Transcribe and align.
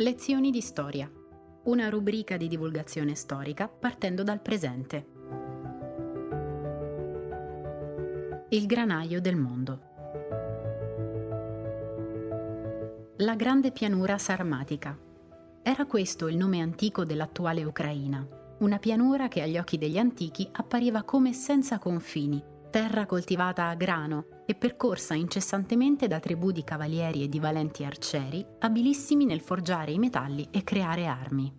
Lezioni 0.00 0.50
di 0.50 0.62
storia. 0.62 1.12
Una 1.64 1.90
rubrica 1.90 2.38
di 2.38 2.48
divulgazione 2.48 3.14
storica 3.14 3.68
partendo 3.68 4.22
dal 4.22 4.40
presente. 4.40 5.06
Il 8.48 8.64
granaio 8.64 9.20
del 9.20 9.36
mondo. 9.36 9.80
La 13.18 13.34
grande 13.34 13.72
pianura 13.72 14.16
sarmatica. 14.16 14.98
Era 15.60 15.84
questo 15.84 16.28
il 16.28 16.36
nome 16.38 16.62
antico 16.62 17.04
dell'attuale 17.04 17.62
Ucraina, 17.62 18.26
una 18.60 18.78
pianura 18.78 19.28
che 19.28 19.42
agli 19.42 19.58
occhi 19.58 19.76
degli 19.76 19.98
antichi 19.98 20.48
appariva 20.50 21.02
come 21.02 21.34
senza 21.34 21.78
confini, 21.78 22.42
terra 22.70 23.04
coltivata 23.04 23.66
a 23.68 23.74
grano 23.74 24.26
e 24.46 24.54
percorsa 24.54 25.14
incessantemente 25.14 26.06
da 26.06 26.20
tribù 26.20 26.52
di 26.52 26.62
cavalieri 26.62 27.24
e 27.24 27.28
di 27.28 27.40
valenti 27.40 27.84
arcieri, 27.84 28.46
abilissimi 28.60 29.24
nel 29.24 29.40
forgiare 29.40 29.90
i 29.90 29.98
metalli 29.98 30.48
e 30.50 30.62
creare 30.62 31.06
armi. 31.06 31.52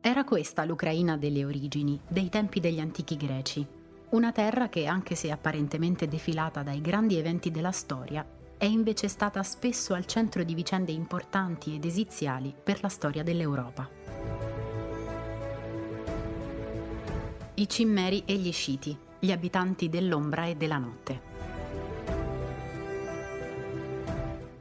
Era 0.00 0.22
questa 0.22 0.64
l'Ucraina 0.64 1.16
delle 1.16 1.44
origini, 1.44 2.00
dei 2.08 2.28
tempi 2.28 2.60
degli 2.60 2.78
antichi 2.78 3.16
greci. 3.16 3.66
Una 4.10 4.30
terra 4.30 4.68
che, 4.68 4.86
anche 4.86 5.16
se 5.16 5.32
apparentemente 5.32 6.06
defilata 6.06 6.62
dai 6.62 6.80
grandi 6.80 7.16
eventi 7.16 7.50
della 7.50 7.72
storia, 7.72 8.24
è 8.56 8.64
invece 8.64 9.08
stata 9.08 9.42
spesso 9.42 9.94
al 9.94 10.06
centro 10.06 10.44
di 10.44 10.54
vicende 10.54 10.92
importanti 10.92 11.74
ed 11.74 11.84
esiziali 11.84 12.54
per 12.62 12.78
la 12.82 12.88
storia 12.88 13.24
dell'Europa. 13.24 13.90
I 17.54 17.68
Cimmeri 17.68 18.22
e 18.24 18.36
gli 18.36 18.52
Sciti, 18.52 18.96
gli 19.26 19.32
abitanti 19.32 19.88
dell'ombra 19.88 20.44
e 20.46 20.54
della 20.54 20.78
notte. 20.78 21.20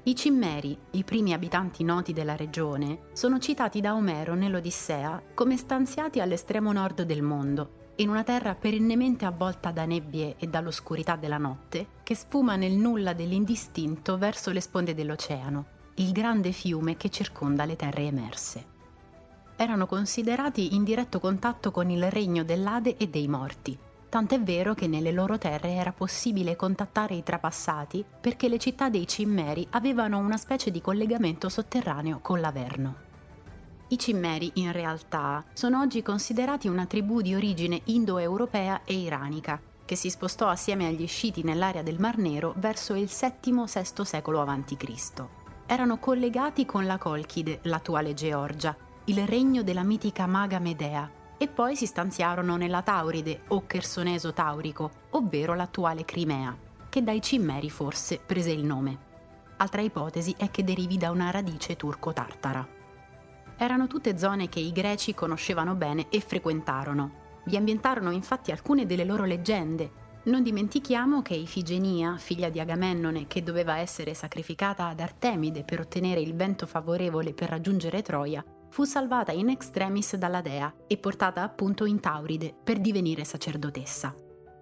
I 0.02 0.16
Cimmeri, 0.16 0.76
i 0.92 1.04
primi 1.04 1.34
abitanti 1.34 1.84
noti 1.84 2.14
della 2.14 2.36
regione, 2.36 3.10
sono 3.14 3.38
citati 3.38 3.80
da 3.80 3.94
Omero 3.94 4.34
nell'Odissea 4.34 5.22
come 5.36 5.56
stanziati 5.56 6.20
all'estremo 6.20 6.72
nord 6.72 7.04
del 7.04 7.22
mondo, 7.22 7.92
in 7.98 8.10
una 8.10 8.24
terra 8.24 8.56
perennemente 8.56 9.26
avvolta 9.26 9.70
da 9.70 9.86
nebbie 9.86 10.36
e 10.40 10.48
dall'oscurità 10.48 11.16
della 11.16 11.38
notte, 11.38 11.88
che 12.02 12.16
sfuma 12.16 12.56
nel 12.56 12.74
nulla 12.74 13.14
dell'indistinto 13.14 14.18
verso 14.18 14.50
le 14.50 14.62
sponde 14.62 14.96
dell'oceano, 14.96 15.66
il 15.96 16.12
grande 16.12 16.52
fiume 16.52 16.98
che 16.98 17.10
circonda 17.10 17.66
le 17.66 17.76
terre 17.76 18.02
emerse. 18.02 18.66
Erano 19.58 19.86
considerati 19.86 20.74
in 20.74 20.84
diretto 20.84 21.20
contatto 21.20 21.70
con 21.70 21.92
il 21.92 22.10
regno 22.10 22.44
dell'Ade 22.44 22.98
e 22.98 23.08
dei 23.08 23.28
morti, 23.28 23.78
tant'è 24.16 24.40
vero 24.40 24.74
che 24.74 24.88
nelle 24.88 25.12
loro 25.12 25.38
terre 25.38 25.74
era 25.74 25.92
possibile 25.92 26.56
contattare 26.56 27.16
i 27.16 27.24
trapassati 27.24 28.06
perché 28.22 28.48
le 28.48 28.58
città 28.58 28.88
dei 28.88 29.06
Cimmeri 29.06 29.68
avevano 29.72 30.20
una 30.20 30.38
specie 30.38 30.72
di 30.72 30.80
collegamento 30.80 31.50
sotterraneo 31.50 32.20
con 32.22 32.40
l'Averno. 32.40 32.96
I 33.90 34.00
Cimmeri, 34.00 34.52
in 34.54 34.72
realtà, 34.72 35.44
sono 35.52 35.82
oggi 35.82 36.02
considerati 36.02 36.70
una 36.70 36.86
tribù 36.86 37.20
di 37.20 37.36
origine 37.36 37.82
indoeuropea 37.84 38.84
e 38.86 38.94
iranica, 38.94 39.60
che 39.84 39.98
si 39.98 40.10
spostò 40.10 40.48
assieme 40.48 40.88
agli 40.88 41.08
Sciti 41.08 41.44
nell'area 41.44 41.84
del 41.84 42.00
Mar 42.00 42.18
Nero 42.18 42.54
verso 42.56 42.94
il 42.94 43.12
VII-VI 43.12 44.06
secolo 44.06 44.40
a.C. 44.40 45.24
Erano 45.66 45.98
collegati 45.98 46.66
con 46.66 46.86
la 46.86 46.98
Colchide, 46.98 47.60
l'attuale 47.64 48.14
Georgia, 48.14 48.74
il 49.08 49.28
regno 49.28 49.62
della 49.62 49.84
mitica 49.84 50.26
maga 50.26 50.60
Medea, 50.60 51.24
e 51.38 51.48
poi 51.48 51.76
si 51.76 51.86
stanziarono 51.86 52.56
nella 52.56 52.82
Tauride 52.82 53.42
o 53.50 53.66
Chersoneso 53.68 54.34
Taurico, 54.34 54.92
ovvero 55.12 55.54
l'attuale 55.54 56.06
Crimea, 56.06 56.56
che 56.90 57.04
dai 57.04 57.22
Cimmeri 57.22 57.70
forse 57.70 58.20
prese 58.26 58.52
il 58.52 58.64
nome. 58.64 59.14
Altra 59.58 59.82
ipotesi 59.82 60.34
è 60.38 60.52
che 60.52 60.64
derivi 60.64 60.98
da 60.98 61.12
una 61.12 61.32
radice 61.32 61.76
turco-tartara. 61.76 62.68
Erano 63.58 63.88
tutte 63.88 64.18
zone 64.18 64.50
che 64.50 64.60
i 64.60 64.72
greci 64.72 65.14
conoscevano 65.14 65.76
bene 65.76 66.08
e 66.10 66.20
frequentarono. 66.20 67.24
Vi 67.46 67.56
ambientarono 67.56 68.12
infatti 68.12 68.52
alcune 68.52 68.86
delle 68.86 69.06
loro 69.06 69.24
leggende. 69.24 70.04
Non 70.24 70.44
dimentichiamo 70.44 71.22
che 71.22 71.36
Ifigenia, 71.36 72.18
figlia 72.18 72.50
di 72.50 72.60
Agamennone 72.60 73.28
che 73.28 73.44
doveva 73.44 73.78
essere 73.78 74.14
sacrificata 74.14 74.88
ad 74.88 75.00
Artemide 75.00 75.64
per 75.64 75.80
ottenere 75.80 76.20
il 76.20 76.36
vento 76.36 76.66
favorevole 76.66 77.34
per 77.34 77.50
raggiungere 77.50 78.02
Troia, 78.02 78.44
fu 78.76 78.84
salvata 78.84 79.32
in 79.32 79.48
extremis 79.48 80.18
dalla 80.18 80.42
dea 80.42 80.70
e 80.86 80.98
portata 80.98 81.44
appunto 81.44 81.86
in 81.86 82.02
Tauride 82.02 82.54
per 82.62 82.82
divenire 82.82 83.24
sacerdotessa. 83.24 84.14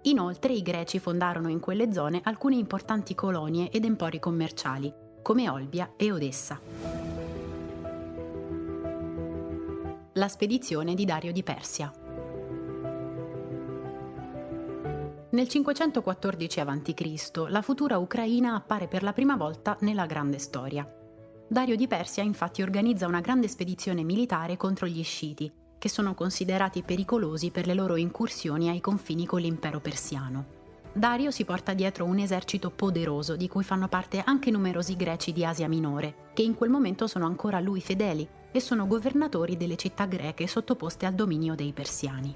Inoltre 0.04 0.54
i 0.54 0.62
greci 0.62 1.00
fondarono 1.00 1.50
in 1.50 1.60
quelle 1.60 1.92
zone 1.92 2.22
alcune 2.24 2.54
importanti 2.54 3.16
colonie 3.16 3.72
ed 3.72 3.86
empori 3.86 4.20
commerciali, 4.20 4.94
come 5.24 5.50
Olbia 5.50 5.94
e 5.98 6.12
Odessa. 6.12 6.62
La 10.14 10.28
spedizione 10.28 10.94
di 10.94 11.06
Dario 11.06 11.32
di 11.32 11.42
Persia. 11.42 11.92
Nel 15.32 15.48
514 15.48 16.60
a.C. 16.60 17.46
la 17.48 17.64
futura 17.64 17.98
Ucraina 17.98 18.54
appare 18.54 18.88
per 18.88 19.02
la 19.02 19.12
prima 19.12 19.36
volta 19.36 19.76
nella 19.80 20.06
grande 20.06 20.38
storia. 20.38 20.88
Dario 21.48 21.76
di 21.76 21.88
Persia 21.88 22.24
infatti 22.24 22.62
organizza 22.62 23.06
una 23.06 23.20
grande 23.20 23.48
spedizione 23.48 24.04
militare 24.04 24.58
contro 24.58 24.88
gli 24.88 25.04
Sciti, 25.04 25.52
che 25.78 25.90
sono 25.90 26.14
considerati 26.14 26.82
pericolosi 26.82 27.52
per 27.52 27.68
le 27.68 27.74
loro 27.74 27.96
incursioni 27.96 28.70
ai 28.70 28.80
confini 28.80 29.26
con 29.26 29.42
l'impero 29.42 29.80
persiano. 29.80 30.62
Dario 30.94 31.32
si 31.32 31.44
porta 31.44 31.74
dietro 31.74 32.06
un 32.06 32.20
esercito 32.20 32.70
poderoso 32.70 33.36
di 33.36 33.48
cui 33.48 33.64
fanno 33.64 33.88
parte 33.88 34.22
anche 34.24 34.52
numerosi 34.52 34.96
greci 34.96 35.34
di 35.34 35.44
Asia 35.44 35.68
Minore, 35.68 36.32
che 36.34 36.44
in 36.44 36.56
quel 36.56 36.70
momento 36.70 37.08
sono 37.08 37.26
ancora 37.26 37.58
a 37.58 37.62
lui 37.62 37.82
fedeli 37.82 38.28
e 38.52 38.60
sono 38.60 38.88
governatori 38.88 39.58
delle 39.58 39.76
città 39.76 40.06
greche 40.06 40.48
sottoposte 40.48 41.06
al 41.06 41.14
dominio 41.14 41.56
dei 41.56 41.74
persiani. 41.74 42.34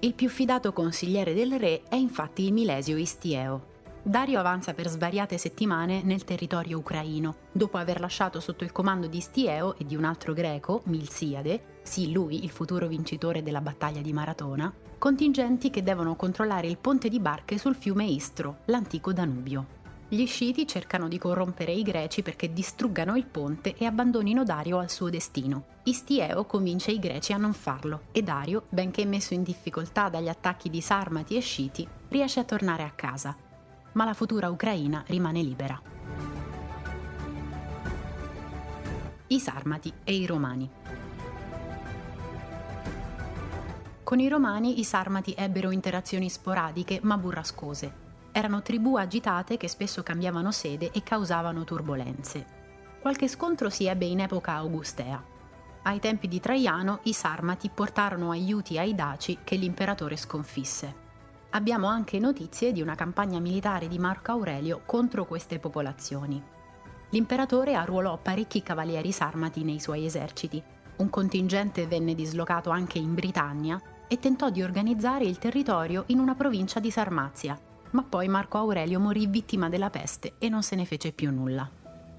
Il 0.00 0.14
più 0.14 0.28
fidato 0.28 0.72
consigliere 0.72 1.32
del 1.32 1.58
re 1.58 1.82
è 1.88 1.94
infatti 1.94 2.44
il 2.44 2.52
Milesio 2.52 2.96
Istieo, 2.96 3.72
Dario 4.06 4.38
avanza 4.38 4.74
per 4.74 4.86
svariate 4.86 5.38
settimane 5.38 6.02
nel 6.02 6.24
territorio 6.24 6.76
ucraino, 6.76 7.36
dopo 7.50 7.78
aver 7.78 8.00
lasciato 8.00 8.38
sotto 8.38 8.62
il 8.62 8.70
comando 8.70 9.06
di 9.06 9.18
Stieo 9.18 9.78
e 9.78 9.86
di 9.86 9.96
un 9.96 10.04
altro 10.04 10.34
greco, 10.34 10.82
Milsiade, 10.84 11.78
sì 11.80 12.12
lui 12.12 12.44
il 12.44 12.50
futuro 12.50 12.86
vincitore 12.86 13.42
della 13.42 13.62
battaglia 13.62 14.02
di 14.02 14.12
Maratona, 14.12 14.70
contingenti 14.98 15.70
che 15.70 15.82
devono 15.82 16.16
controllare 16.16 16.66
il 16.66 16.76
ponte 16.76 17.08
di 17.08 17.18
barche 17.18 17.56
sul 17.56 17.74
fiume 17.74 18.04
Istro, 18.04 18.58
l'antico 18.66 19.14
Danubio. 19.14 19.82
Gli 20.06 20.26
sciti 20.26 20.66
cercano 20.66 21.08
di 21.08 21.16
corrompere 21.16 21.72
i 21.72 21.82
greci 21.82 22.20
perché 22.20 22.52
distruggano 22.52 23.16
il 23.16 23.24
ponte 23.24 23.74
e 23.74 23.86
abbandonino 23.86 24.44
Dario 24.44 24.80
al 24.80 24.90
suo 24.90 25.08
destino. 25.08 25.64
Istieo 25.84 26.44
convince 26.44 26.90
i 26.90 26.98
greci 26.98 27.32
a 27.32 27.38
non 27.38 27.54
farlo 27.54 28.02
e 28.12 28.22
Dario, 28.22 28.64
benché 28.68 29.06
messo 29.06 29.32
in 29.32 29.42
difficoltà 29.42 30.10
dagli 30.10 30.28
attacchi 30.28 30.68
di 30.68 30.82
Sarmati 30.82 31.36
e 31.36 31.40
Sciti, 31.40 31.88
riesce 32.10 32.40
a 32.40 32.44
tornare 32.44 32.82
a 32.82 32.90
casa 32.90 33.34
ma 33.94 34.04
la 34.04 34.14
futura 34.14 34.48
Ucraina 34.48 35.02
rimane 35.06 35.42
libera. 35.42 35.80
I 39.28 39.40
Sarmati 39.40 39.92
e 40.04 40.14
i 40.14 40.26
Romani. 40.26 40.70
Con 44.02 44.20
i 44.20 44.28
Romani 44.28 44.78
i 44.80 44.84
Sarmati 44.84 45.34
ebbero 45.36 45.70
interazioni 45.70 46.28
sporadiche 46.28 47.00
ma 47.02 47.16
burrascose. 47.16 48.02
Erano 48.32 48.62
tribù 48.62 48.96
agitate 48.96 49.56
che 49.56 49.68
spesso 49.68 50.02
cambiavano 50.02 50.50
sede 50.50 50.90
e 50.92 51.02
causavano 51.02 51.64
turbolenze. 51.64 52.62
Qualche 53.00 53.28
scontro 53.28 53.70
si 53.70 53.86
ebbe 53.86 54.06
in 54.06 54.20
epoca 54.20 54.52
augustea. 54.54 55.22
Ai 55.82 56.00
tempi 56.00 56.28
di 56.28 56.40
Traiano 56.40 57.00
i 57.04 57.12
Sarmati 57.12 57.70
portarono 57.72 58.30
aiuti 58.30 58.78
ai 58.78 58.94
Daci 58.94 59.38
che 59.44 59.56
l'imperatore 59.56 60.16
sconfisse 60.16 61.03
abbiamo 61.54 61.86
anche 61.86 62.18
notizie 62.18 62.72
di 62.72 62.82
una 62.82 62.96
campagna 62.96 63.38
militare 63.38 63.86
di 63.86 63.98
Marco 63.98 64.32
Aurelio 64.32 64.82
contro 64.84 65.24
queste 65.24 65.58
popolazioni. 65.58 66.42
L'imperatore 67.10 67.74
arruolò 67.74 68.18
parecchi 68.18 68.62
cavalieri 68.62 69.12
sarmati 69.12 69.62
nei 69.62 69.78
suoi 69.78 70.04
eserciti, 70.04 70.62
un 70.96 71.10
contingente 71.10 71.86
venne 71.86 72.14
dislocato 72.14 72.70
anche 72.70 72.98
in 72.98 73.14
Britannia 73.14 73.80
e 74.08 74.18
tentò 74.18 74.50
di 74.50 74.62
organizzare 74.62 75.24
il 75.24 75.38
territorio 75.38 76.04
in 76.08 76.18
una 76.18 76.34
provincia 76.34 76.80
di 76.80 76.90
Sarmazia, 76.90 77.58
ma 77.90 78.02
poi 78.02 78.26
Marco 78.26 78.58
Aurelio 78.58 78.98
morì 78.98 79.26
vittima 79.28 79.68
della 79.68 79.90
peste 79.90 80.34
e 80.38 80.48
non 80.48 80.64
se 80.64 80.74
ne 80.74 80.84
fece 80.84 81.12
più 81.12 81.30
nulla. 81.30 81.68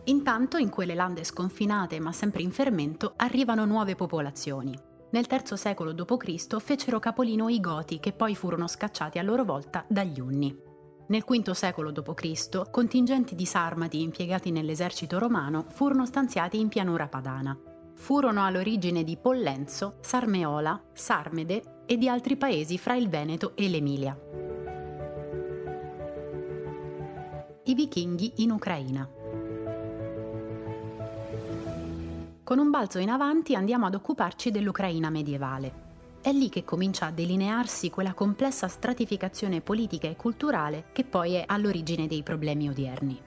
Intanto 0.06 0.58
in 0.58 0.70
quelle 0.70 0.96
lande 0.96 1.26
sconfinate 1.26 2.00
ma 2.00 2.14
sempre 2.14 2.42
in 2.42 2.52
fermento 2.52 3.14
arrivano 3.18 3.66
nuove 3.66 3.96
popolazioni. 3.96 4.94
Nel 5.12 5.28
III 5.30 5.57
secolo 5.57 5.92
d.C. 5.94 6.60
fecero 6.60 7.00
capolino 7.00 7.48
i 7.48 7.60
Goti 7.60 8.00
che 8.00 8.12
poi 8.12 8.36
furono 8.36 8.68
scacciati 8.68 9.19
a 9.19 9.24
loro 9.24 9.44
volta 9.44 9.86
dagli 9.88 10.19
Unni. 10.19 10.74
Nel 11.07 11.24
V 11.24 11.52
secolo 11.52 11.92
d.C. 11.92 12.69
contingenti 12.72 13.36
di 13.36 13.46
sarmati 13.46 14.02
impiegati 14.02 14.52
nell'esercito 14.52 15.19
romano 15.19 15.66
furono 15.69 16.06
stanziati 16.06 16.60
in 16.60 16.68
pianura 16.68 17.07
padana. 17.07 17.57
Furono 17.94 18.44
all'origine 18.44 19.04
di 19.04 19.16
Pollenzo, 19.16 19.98
Sarmeola, 20.02 20.81
Sarmede 20.92 21.84
e 21.86 21.98
di 21.98 22.10
altri 22.10 22.36
paesi 22.36 22.78
fra 22.78 22.96
il 22.96 23.08
Veneto 23.08 23.56
e 23.56 23.69
l'Emilia. 23.69 24.19
I 27.63 27.74
vichinghi 27.74 28.34
in 28.38 28.51
Ucraina. 28.51 29.15
Con 32.46 32.60
un 32.60 32.70
balzo 32.70 33.00
in 33.00 33.10
avanti 33.10 33.56
andiamo 33.56 33.88
ad 33.88 33.96
occuparci 33.96 34.52
dell'Ucraina 34.52 35.10
medievale. 35.10 36.20
È 36.22 36.32
lì 36.32 36.50
che 36.50 36.64
comincia 36.64 37.08
a 37.08 37.12
delinearsi 37.12 37.90
quella 37.90 38.14
complessa 38.14 38.68
stratificazione 38.68 39.62
politica 39.62 40.08
e 40.08 40.16
culturale 40.16 40.90
che 40.92 41.04
poi 41.06 41.34
è 41.34 41.44
all'origine 41.48 42.06
dei 42.06 42.22
problemi 42.22 42.70
odierni. 42.70 43.20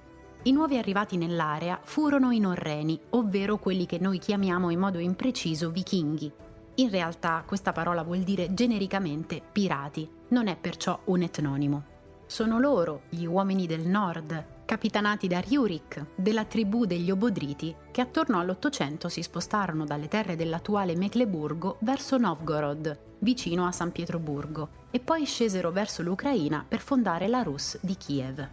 I 0.44 0.52
nuovi 0.52 0.78
arrivati 0.78 1.16
nell'area 1.16 1.80
furono 1.82 2.30
i 2.30 2.38
norreni, 2.38 2.96
ovvero 3.10 3.58
quelli 3.58 3.86
che 3.86 3.98
noi 3.98 4.20
chiamiamo 4.20 4.70
in 4.70 4.78
modo 4.78 5.00
impreciso 5.00 5.70
vichinghi. 5.70 6.30
In 6.76 6.88
realtà 6.88 7.42
questa 7.44 7.72
parola 7.72 8.04
vuol 8.04 8.20
dire 8.20 8.54
genericamente 8.54 9.42
pirati, 9.50 10.08
non 10.28 10.46
è 10.46 10.56
perciò 10.56 10.96
un 11.06 11.22
etnonimo. 11.22 11.82
Sono 12.26 12.60
loro, 12.60 13.00
gli 13.08 13.24
uomini 13.24 13.66
del 13.66 13.84
nord, 13.84 14.57
capitanati 14.68 15.28
da 15.28 15.40
Riurik, 15.40 16.08
della 16.14 16.44
tribù 16.44 16.84
degli 16.84 17.10
Obodriti, 17.10 17.74
che 17.90 18.02
attorno 18.02 18.38
all'Ottocento 18.38 19.08
si 19.08 19.22
spostarono 19.22 19.86
dalle 19.86 20.08
terre 20.08 20.36
dell'attuale 20.36 20.94
Mecleburgo 20.94 21.78
verso 21.80 22.18
Novgorod, 22.18 22.98
vicino 23.20 23.66
a 23.66 23.72
San 23.72 23.92
Pietroburgo, 23.92 24.68
e 24.90 25.00
poi 25.00 25.24
scesero 25.24 25.70
verso 25.70 26.02
l'Ucraina 26.02 26.66
per 26.68 26.80
fondare 26.80 27.28
la 27.28 27.40
Rus 27.40 27.78
di 27.80 27.96
Kiev. 27.96 28.46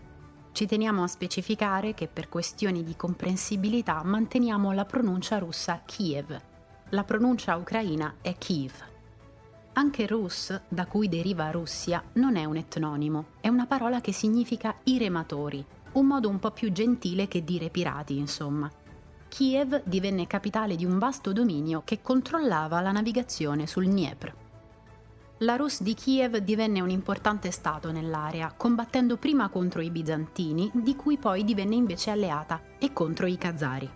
Ci 0.54 0.66
teniamo 0.66 1.04
a 1.04 1.08
specificare 1.08 1.94
che 1.94 2.08
per 2.08 2.30
questioni 2.30 2.86
di 2.86 2.96
comprensibilità 2.96 4.02
manteniamo 4.02 4.72
la 4.72 4.86
pronuncia 4.86 5.38
russa 5.38 5.82
Kiev. 5.86 6.34
La 6.92 7.04
pronuncia 7.04 7.58
ucraina 7.58 8.16
è 8.22 8.38
Kiev. 8.38 8.72
Anche 9.74 10.08
Rus, 10.08 10.62
da 10.70 10.86
cui 10.86 11.10
deriva 11.10 11.52
Russia, 11.52 12.02
non 12.14 12.38
è 12.38 12.46
un 12.46 12.56
etnonimo, 12.56 13.26
è 13.42 13.50
una 13.50 13.66
parola 13.66 14.00
che 14.00 14.14
significa 14.14 14.74
i 14.84 14.98
rematori, 14.98 15.75
un 15.96 16.06
modo 16.06 16.30
un 16.30 16.40
po' 16.40 16.52
più 16.52 16.72
gentile 16.72 17.28
che 17.28 17.44
dire 17.44 17.70
pirati, 17.70 18.18
insomma. 18.18 18.72
Kiev 19.28 19.82
divenne 19.84 20.28
capitale 20.28 20.76
di 20.76 20.86
un 20.86 20.98
vasto 20.98 21.34
dominio 21.34 21.82
che 21.84 22.02
controllava 22.02 22.80
la 22.80 22.92
navigazione 22.92 23.68
sul 23.68 23.88
Dniepr. 23.88 24.34
La 25.40 25.58
Rus 25.58 25.82
di 25.82 25.94
Kiev 25.94 26.38
divenne 26.38 26.80
un 26.80 26.90
importante 26.90 27.52
stato 27.52 27.92
nell'area, 27.92 28.54
combattendo 28.56 29.18
prima 29.18 29.50
contro 29.50 29.82
i 29.82 29.90
bizantini, 29.90 30.72
di 30.74 30.96
cui 30.96 31.18
poi 31.18 31.44
divenne 31.44 31.76
invece 31.76 32.12
alleata, 32.12 32.62
e 32.80 32.94
contro 32.94 33.26
i 33.26 33.38
Khazari. 33.38 33.90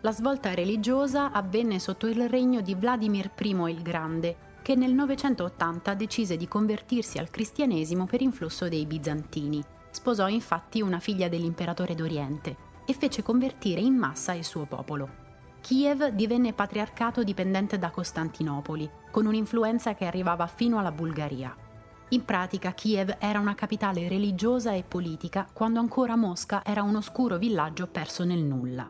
La 0.00 0.12
svolta 0.12 0.54
religiosa 0.54 1.32
avvenne 1.32 1.78
sotto 1.78 2.06
il 2.06 2.26
regno 2.28 2.62
di 2.62 2.74
Vladimir 2.74 3.30
I 3.38 3.48
il 3.68 3.82
Grande, 3.82 4.36
che 4.62 4.74
nel 4.74 4.94
980 4.94 5.94
decise 5.94 6.36
di 6.36 6.48
convertirsi 6.48 7.18
al 7.18 7.28
cristianesimo 7.28 8.06
per 8.06 8.22
influsso 8.22 8.68
dei 8.68 8.86
bizantini. 8.86 9.62
Sposò 9.96 10.28
infatti 10.28 10.82
una 10.82 10.98
figlia 10.98 11.26
dell'imperatore 11.26 11.94
d'Oriente 11.94 12.54
e 12.84 12.92
fece 12.92 13.22
convertire 13.22 13.80
in 13.80 13.94
massa 13.94 14.34
il 14.34 14.44
suo 14.44 14.66
popolo. 14.66 15.08
Kiev 15.62 16.08
divenne 16.08 16.52
patriarcato 16.52 17.22
dipendente 17.22 17.78
da 17.78 17.88
Costantinopoli, 17.88 18.90
con 19.10 19.24
un'influenza 19.24 19.94
che 19.94 20.04
arrivava 20.04 20.46
fino 20.48 20.78
alla 20.78 20.92
Bulgaria. 20.92 21.56
In 22.10 22.26
pratica 22.26 22.72
Kiev 22.72 23.16
era 23.18 23.40
una 23.40 23.54
capitale 23.54 24.06
religiosa 24.06 24.74
e 24.74 24.84
politica 24.86 25.48
quando 25.50 25.80
ancora 25.80 26.14
Mosca 26.14 26.62
era 26.62 26.82
un 26.82 26.96
oscuro 26.96 27.38
villaggio 27.38 27.86
perso 27.86 28.22
nel 28.24 28.44
nulla. 28.44 28.86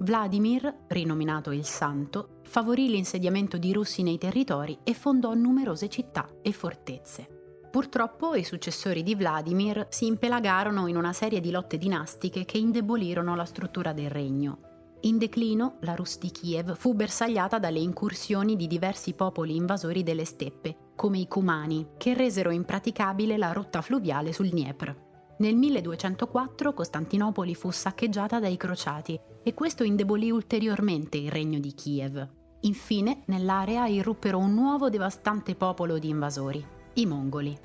Vladimir, 0.00 0.80
rinominato 0.88 1.50
il 1.50 1.64
Santo, 1.64 2.40
favorì 2.42 2.90
l'insediamento 2.90 3.56
di 3.56 3.72
russi 3.72 4.02
nei 4.02 4.18
territori 4.18 4.80
e 4.84 4.92
fondò 4.92 5.32
numerose 5.32 5.88
città 5.88 6.28
e 6.42 6.52
fortezze. 6.52 7.41
Purtroppo 7.72 8.34
i 8.34 8.44
successori 8.44 9.02
di 9.02 9.14
Vladimir 9.14 9.86
si 9.88 10.04
impelagarono 10.04 10.88
in 10.88 10.96
una 10.96 11.14
serie 11.14 11.40
di 11.40 11.50
lotte 11.50 11.78
dinastiche 11.78 12.44
che 12.44 12.58
indebolirono 12.58 13.34
la 13.34 13.46
struttura 13.46 13.94
del 13.94 14.10
regno. 14.10 14.58
In 15.04 15.16
declino, 15.16 15.76
la 15.80 15.94
Rus 15.94 16.18
di 16.18 16.30
Kiev 16.30 16.76
fu 16.76 16.92
bersagliata 16.92 17.58
dalle 17.58 17.78
incursioni 17.78 18.56
di 18.56 18.66
diversi 18.66 19.14
popoli 19.14 19.56
invasori 19.56 20.02
delle 20.02 20.26
steppe, 20.26 20.90
come 20.94 21.20
i 21.20 21.26
Cumani, 21.26 21.92
che 21.96 22.12
resero 22.12 22.50
impraticabile 22.50 23.38
la 23.38 23.52
rotta 23.52 23.80
fluviale 23.80 24.34
sul 24.34 24.50
Dniepr. 24.50 24.94
Nel 25.38 25.56
1204 25.56 26.74
Costantinopoli 26.74 27.54
fu 27.54 27.70
saccheggiata 27.70 28.38
dai 28.38 28.58
crociati 28.58 29.18
e 29.42 29.54
questo 29.54 29.82
indebolì 29.82 30.30
ulteriormente 30.30 31.16
il 31.16 31.30
regno 31.30 31.58
di 31.58 31.72
Kiev. 31.72 32.28
Infine, 32.60 33.22
nell'area 33.28 33.86
irruppero 33.86 34.36
un 34.36 34.52
nuovo 34.52 34.90
devastante 34.90 35.54
popolo 35.54 35.98
di 35.98 36.10
invasori, 36.10 36.80
i 36.94 37.06
mongoli. 37.06 37.58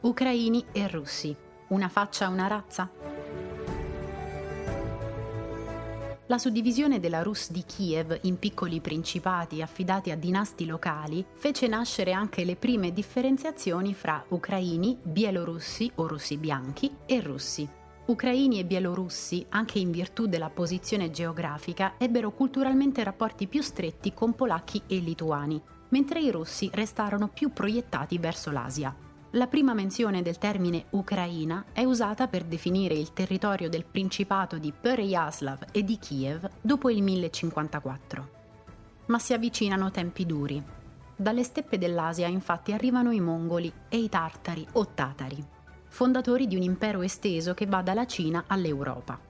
Ucraini 0.00 0.64
e 0.72 0.88
russi. 0.88 1.34
Una 1.68 1.88
faccia, 1.88 2.28
una 2.28 2.46
razza? 2.46 2.90
La 6.28 6.38
suddivisione 6.38 6.98
della 6.98 7.22
Rus 7.22 7.50
di 7.52 7.62
Kiev 7.64 8.18
in 8.22 8.38
piccoli 8.38 8.80
principati 8.80 9.62
affidati 9.62 10.10
a 10.10 10.16
dinasti 10.16 10.66
locali 10.66 11.24
fece 11.32 11.68
nascere 11.68 12.12
anche 12.12 12.44
le 12.44 12.56
prime 12.56 12.92
differenziazioni 12.92 13.94
fra 13.94 14.24
ucraini, 14.28 14.98
bielorussi 15.00 15.90
o 15.96 16.06
russi 16.08 16.36
bianchi 16.36 16.92
e 17.06 17.20
russi. 17.20 17.68
Ucraini 18.06 18.58
e 18.58 18.64
bielorussi, 18.64 19.46
anche 19.50 19.78
in 19.78 19.90
virtù 19.90 20.26
della 20.26 20.50
posizione 20.50 21.10
geografica, 21.10 21.94
ebbero 21.96 22.32
culturalmente 22.32 23.02
rapporti 23.02 23.46
più 23.46 23.62
stretti 23.62 24.12
con 24.12 24.34
polacchi 24.34 24.82
e 24.86 24.98
lituani, 24.98 25.60
mentre 25.88 26.20
i 26.20 26.30
russi 26.30 26.70
restarono 26.72 27.28
più 27.28 27.52
proiettati 27.52 28.18
verso 28.18 28.50
l'Asia. 28.50 28.94
La 29.30 29.48
prima 29.48 29.74
menzione 29.74 30.22
del 30.22 30.38
termine 30.38 30.86
Ucraina 30.90 31.66
è 31.72 31.84
usata 31.84 32.26
per 32.26 32.44
definire 32.44 32.94
il 32.94 33.12
territorio 33.12 33.68
del 33.68 33.84
Principato 33.84 34.56
di 34.56 34.72
Pereyaslav 34.72 35.66
e 35.72 35.82
di 35.84 35.98
Kiev 35.98 36.48
dopo 36.60 36.88
il 36.88 37.02
1054. 37.02 38.30
Ma 39.06 39.18
si 39.18 39.34
avvicinano 39.34 39.90
tempi 39.90 40.24
duri. 40.24 40.62
Dalle 41.14 41.42
steppe 41.42 41.76
dell'Asia 41.76 42.28
infatti 42.28 42.72
arrivano 42.72 43.10
i 43.10 43.20
mongoli 43.20 43.72
e 43.88 43.98
i 43.98 44.08
tartari 44.08 44.66
o 44.72 44.86
tatari, 44.94 45.44
fondatori 45.88 46.46
di 46.46 46.56
un 46.56 46.62
impero 46.62 47.02
esteso 47.02 47.52
che 47.52 47.66
va 47.66 47.82
dalla 47.82 48.06
Cina 48.06 48.44
all'Europa. 48.46 49.25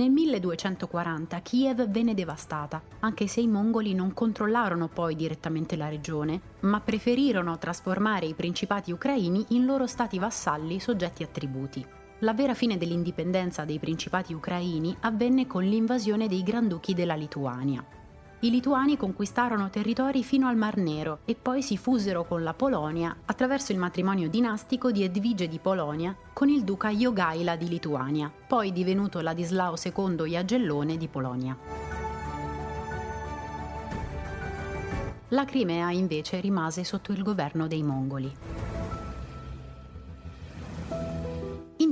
Nel 0.00 0.08
1240 0.08 1.40
Kiev 1.40 1.86
venne 1.90 2.14
devastata, 2.14 2.80
anche 3.00 3.26
se 3.26 3.42
i 3.42 3.46
mongoli 3.46 3.92
non 3.92 4.14
controllarono 4.14 4.88
poi 4.88 5.14
direttamente 5.14 5.76
la 5.76 5.90
regione, 5.90 6.40
ma 6.60 6.80
preferirono 6.80 7.58
trasformare 7.58 8.24
i 8.24 8.32
principati 8.32 8.92
ucraini 8.92 9.44
in 9.48 9.66
loro 9.66 9.86
stati 9.86 10.18
vassalli 10.18 10.80
soggetti 10.80 11.22
a 11.22 11.26
tributi. 11.26 11.84
La 12.20 12.32
vera 12.32 12.54
fine 12.54 12.78
dell'indipendenza 12.78 13.66
dei 13.66 13.78
principati 13.78 14.32
ucraini 14.32 14.96
avvenne 15.00 15.46
con 15.46 15.64
l'invasione 15.64 16.28
dei 16.28 16.42
granduchi 16.42 16.94
della 16.94 17.14
Lituania. 17.14 17.84
I 18.42 18.48
lituani 18.48 18.96
conquistarono 18.96 19.68
territori 19.68 20.24
fino 20.24 20.48
al 20.48 20.56
Mar 20.56 20.78
Nero 20.78 21.18
e 21.26 21.34
poi 21.34 21.62
si 21.62 21.76
fusero 21.76 22.24
con 22.24 22.42
la 22.42 22.54
Polonia 22.54 23.14
attraverso 23.26 23.72
il 23.72 23.76
matrimonio 23.76 24.30
dinastico 24.30 24.90
di 24.90 25.04
Edvige 25.04 25.46
di 25.46 25.58
Polonia 25.58 26.16
con 26.32 26.48
il 26.48 26.64
duca 26.64 26.88
Jogaila 26.88 27.56
di 27.56 27.68
Lituania, 27.68 28.32
poi 28.46 28.72
divenuto 28.72 29.20
Ladislao 29.20 29.74
II 29.76 30.26
Jagellone 30.26 30.96
di 30.96 31.08
Polonia. 31.08 31.54
La 35.28 35.44
Crimea 35.44 35.90
invece 35.90 36.40
rimase 36.40 36.82
sotto 36.82 37.12
il 37.12 37.22
governo 37.22 37.66
dei 37.66 37.82
mongoli. 37.82 38.32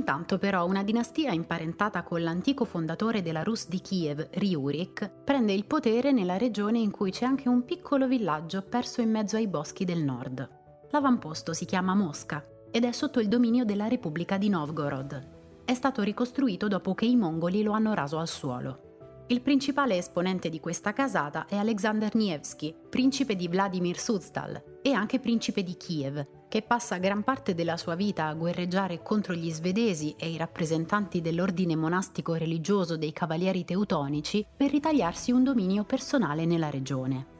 Intanto 0.09 0.39
però 0.39 0.65
una 0.65 0.81
dinastia 0.81 1.33
imparentata 1.33 2.01
con 2.01 2.23
l'antico 2.23 2.65
fondatore 2.65 3.21
della 3.21 3.43
Rus 3.43 3.67
di 3.67 3.79
Kiev, 3.79 4.29
Riurik, 4.31 5.07
prende 5.23 5.53
il 5.53 5.65
potere 5.65 6.11
nella 6.11 6.35
regione 6.35 6.79
in 6.79 6.89
cui 6.89 7.11
c'è 7.11 7.25
anche 7.25 7.47
un 7.47 7.63
piccolo 7.63 8.07
villaggio 8.07 8.63
perso 8.63 9.01
in 9.01 9.11
mezzo 9.11 9.35
ai 9.35 9.47
boschi 9.47 9.85
del 9.85 10.01
nord. 10.03 10.49
L'avamposto 10.89 11.53
si 11.53 11.65
chiama 11.65 11.93
Mosca 11.93 12.43
ed 12.71 12.85
è 12.85 12.91
sotto 12.91 13.19
il 13.19 13.27
dominio 13.27 13.65
della 13.65 13.87
Repubblica 13.87 14.39
di 14.39 14.49
Novgorod. 14.49 15.61
È 15.63 15.75
stato 15.75 16.01
ricostruito 16.01 16.67
dopo 16.67 16.95
che 16.95 17.05
i 17.05 17.15
mongoli 17.15 17.61
lo 17.61 17.73
hanno 17.73 17.93
raso 17.93 18.17
al 18.17 18.27
suolo. 18.27 18.88
Il 19.31 19.41
principale 19.41 19.95
esponente 19.95 20.49
di 20.49 20.59
questa 20.59 20.91
casata 20.91 21.45
è 21.45 21.55
Alexander 21.55 22.15
Nevsky, 22.15 22.73
principe 22.89 23.35
di 23.35 23.47
Vladimir 23.47 23.99
Suzdal 23.99 24.79
e 24.81 24.91
anche 24.91 25.19
principe 25.19 25.61
di 25.61 25.77
Kiev, 25.77 26.47
che 26.49 26.63
passa 26.63 26.97
gran 26.97 27.21
parte 27.21 27.53
della 27.53 27.77
sua 27.77 27.93
vita 27.93 28.25
a 28.25 28.33
guerreggiare 28.33 29.03
contro 29.03 29.35
gli 29.35 29.51
svedesi 29.51 30.15
e 30.17 30.31
i 30.31 30.37
rappresentanti 30.37 31.21
dell'ordine 31.21 31.75
monastico 31.75 32.33
religioso 32.33 32.97
dei 32.97 33.13
Cavalieri 33.13 33.65
Teutonici 33.65 34.43
per 34.57 34.71
ritagliarsi 34.71 35.31
un 35.31 35.43
dominio 35.43 35.83
personale 35.83 36.47
nella 36.47 36.71
regione. 36.71 37.37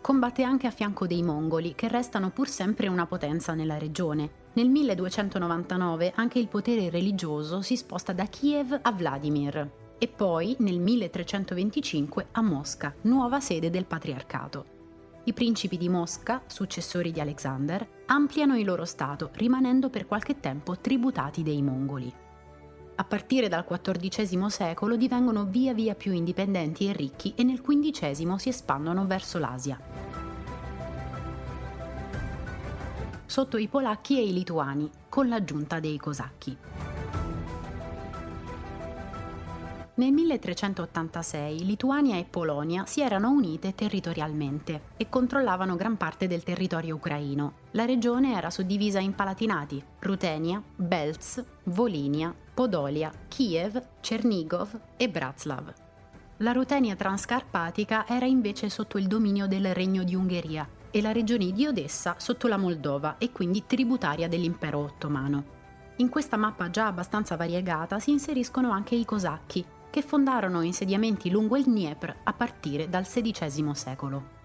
Combatte 0.00 0.44
anche 0.44 0.68
a 0.68 0.70
fianco 0.70 1.08
dei 1.08 1.24
mongoli, 1.24 1.74
che 1.74 1.88
restano 1.88 2.30
pur 2.30 2.46
sempre 2.46 2.86
una 2.86 3.06
potenza 3.06 3.52
nella 3.54 3.78
regione. 3.78 4.30
Nel 4.52 4.68
1299 4.68 6.12
anche 6.14 6.38
il 6.38 6.46
potere 6.46 6.88
religioso 6.88 7.62
si 7.62 7.76
sposta 7.76 8.12
da 8.12 8.26
Kiev 8.26 8.78
a 8.80 8.92
Vladimir 8.92 9.80
e 10.02 10.08
poi 10.08 10.56
nel 10.58 10.80
1325 10.80 12.26
a 12.32 12.42
Mosca, 12.42 12.92
nuova 13.02 13.38
sede 13.38 13.70
del 13.70 13.84
patriarcato. 13.84 14.64
I 15.22 15.32
principi 15.32 15.76
di 15.76 15.88
Mosca, 15.88 16.42
successori 16.48 17.12
di 17.12 17.20
Alexander, 17.20 17.88
ampliano 18.06 18.58
il 18.58 18.64
loro 18.64 18.84
stato, 18.84 19.30
rimanendo 19.34 19.90
per 19.90 20.08
qualche 20.08 20.40
tempo 20.40 20.76
tributati 20.76 21.44
dei 21.44 21.62
mongoli. 21.62 22.12
A 22.96 23.04
partire 23.04 23.46
dal 23.46 23.64
XIV 23.64 24.46
secolo 24.46 24.96
divengono 24.96 25.44
via 25.44 25.72
via 25.72 25.94
più 25.94 26.10
indipendenti 26.10 26.88
e 26.88 26.92
ricchi 26.92 27.34
e 27.36 27.44
nel 27.44 27.60
XV 27.60 28.34
si 28.34 28.48
espandono 28.48 29.06
verso 29.06 29.38
l'Asia. 29.38 29.80
Sotto 33.24 33.56
i 33.56 33.68
polacchi 33.68 34.18
e 34.18 34.24
i 34.24 34.32
lituani, 34.32 34.90
con 35.08 35.28
l'aggiunta 35.28 35.78
dei 35.78 35.96
cosacchi. 35.96 36.91
Nel 40.02 40.10
1386 40.10 41.64
Lituania 41.64 42.16
e 42.16 42.24
Polonia 42.24 42.86
si 42.86 43.02
erano 43.02 43.30
unite 43.30 43.72
territorialmente 43.72 44.86
e 44.96 45.08
controllavano 45.08 45.76
gran 45.76 45.96
parte 45.96 46.26
del 46.26 46.42
territorio 46.42 46.96
ucraino. 46.96 47.52
La 47.70 47.84
regione 47.84 48.34
era 48.34 48.50
suddivisa 48.50 48.98
in 48.98 49.14
palatinati, 49.14 49.80
Rutenia, 50.00 50.60
Belz, 50.74 51.44
Volinia, 51.66 52.34
Podolia, 52.52 53.12
Kiev, 53.28 53.80
Chernigov 54.00 54.76
e 54.96 55.08
Bratslav. 55.08 55.72
La 56.38 56.50
Rutenia 56.50 56.96
transcarpatica 56.96 58.04
era 58.08 58.26
invece 58.26 58.70
sotto 58.70 58.98
il 58.98 59.06
dominio 59.06 59.46
del 59.46 59.72
Regno 59.72 60.02
di 60.02 60.16
Ungheria 60.16 60.68
e 60.90 61.00
la 61.00 61.12
regione 61.12 61.52
di 61.52 61.64
Odessa 61.64 62.16
sotto 62.18 62.48
la 62.48 62.56
Moldova 62.56 63.18
e 63.18 63.30
quindi 63.30 63.66
tributaria 63.68 64.26
dell'impero 64.26 64.80
ottomano. 64.80 65.60
In 65.96 66.08
questa 66.08 66.36
mappa 66.36 66.70
già 66.70 66.86
abbastanza 66.86 67.36
variegata 67.36 68.00
si 68.00 68.10
inseriscono 68.10 68.72
anche 68.72 68.96
i 68.96 69.04
cosacchi, 69.04 69.64
che 69.92 70.00
fondarono 70.00 70.62
insediamenti 70.62 71.28
lungo 71.28 71.58
il 71.58 71.64
Dniepr 71.64 72.16
a 72.24 72.32
partire 72.32 72.88
dal 72.88 73.04
XVI 73.04 73.74
secolo. 73.74 74.40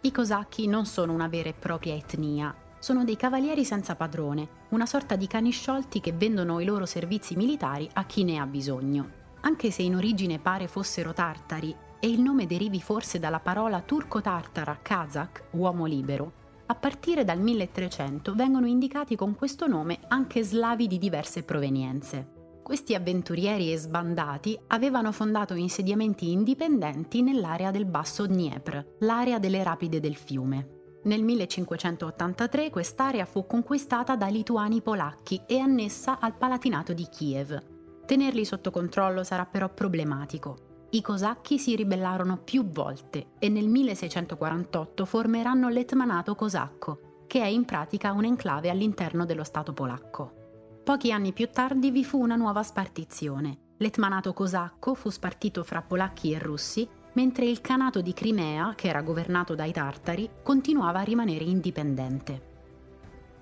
I 0.00 0.10
cosacchi 0.10 0.66
non 0.66 0.86
sono 0.86 1.12
una 1.12 1.28
vera 1.28 1.50
e 1.50 1.54
propria 1.54 1.94
etnia, 1.94 2.52
sono 2.80 3.04
dei 3.04 3.14
cavalieri 3.14 3.64
senza 3.64 3.94
padrone, 3.94 4.48
una 4.70 4.86
sorta 4.86 5.14
di 5.14 5.28
cani 5.28 5.52
sciolti 5.52 6.00
che 6.00 6.12
vendono 6.12 6.58
i 6.58 6.64
loro 6.64 6.84
servizi 6.84 7.36
militari 7.36 7.88
a 7.92 8.04
chi 8.06 8.24
ne 8.24 8.38
ha 8.38 8.46
bisogno. 8.46 9.08
Anche 9.42 9.70
se 9.70 9.82
in 9.82 9.94
origine 9.94 10.40
pare 10.40 10.66
fossero 10.66 11.12
tartari 11.12 11.72
e 12.00 12.08
il 12.08 12.20
nome 12.20 12.46
derivi 12.46 12.80
forse 12.80 13.20
dalla 13.20 13.38
parola 13.38 13.82
turco-tartara 13.82 14.80
kazakh, 14.82 15.44
uomo 15.52 15.86
libero, 15.86 16.32
a 16.66 16.74
partire 16.74 17.22
dal 17.22 17.38
1300 17.38 18.34
vengono 18.34 18.66
indicati 18.66 19.14
con 19.14 19.36
questo 19.36 19.68
nome 19.68 20.00
anche 20.08 20.42
slavi 20.42 20.88
di 20.88 20.98
diverse 20.98 21.44
provenienze. 21.44 22.41
Questi 22.72 22.94
avventurieri 22.94 23.70
e 23.70 23.76
sbandati 23.76 24.58
avevano 24.68 25.12
fondato 25.12 25.52
insediamenti 25.52 26.32
indipendenti 26.32 27.20
nell'area 27.20 27.70
del 27.70 27.84
Basso 27.84 28.26
Dniepr, 28.26 28.94
l'area 29.00 29.38
delle 29.38 29.62
rapide 29.62 30.00
del 30.00 30.16
fiume. 30.16 31.00
Nel 31.02 31.22
1583 31.22 32.70
quest'area 32.70 33.26
fu 33.26 33.44
conquistata 33.46 34.16
dai 34.16 34.32
lituani 34.32 34.80
polacchi 34.80 35.42
e 35.46 35.58
annessa 35.58 36.18
al 36.18 36.34
Palatinato 36.34 36.94
di 36.94 37.06
Kiev. 37.10 37.62
Tenerli 38.06 38.46
sotto 38.46 38.70
controllo 38.70 39.22
sarà 39.22 39.44
però 39.44 39.68
problematico. 39.68 40.86
I 40.92 41.02
cosacchi 41.02 41.58
si 41.58 41.76
ribellarono 41.76 42.38
più 42.38 42.64
volte 42.64 43.32
e 43.38 43.50
nel 43.50 43.68
1648 43.68 45.04
formeranno 45.04 45.68
l'Etmanato 45.68 46.34
cosacco, 46.34 47.24
che 47.26 47.42
è 47.42 47.46
in 47.48 47.66
pratica 47.66 48.12
un'enclave 48.12 48.70
all'interno 48.70 49.26
dello 49.26 49.44
Stato 49.44 49.74
polacco. 49.74 50.40
Pochi 50.84 51.12
anni 51.12 51.32
più 51.32 51.48
tardi 51.48 51.92
vi 51.92 52.04
fu 52.04 52.20
una 52.20 52.34
nuova 52.34 52.64
spartizione. 52.64 53.74
L'etmanato 53.76 54.32
cosacco 54.32 54.94
fu 54.94 55.10
spartito 55.10 55.62
fra 55.62 55.80
polacchi 55.80 56.32
e 56.32 56.40
russi, 56.40 56.88
mentre 57.12 57.44
il 57.44 57.60
Canato 57.60 58.00
di 58.00 58.12
Crimea, 58.12 58.74
che 58.74 58.88
era 58.88 59.00
governato 59.00 59.54
dai 59.54 59.70
tartari, 59.70 60.28
continuava 60.42 60.98
a 60.98 61.04
rimanere 61.04 61.44
indipendente. 61.44 62.50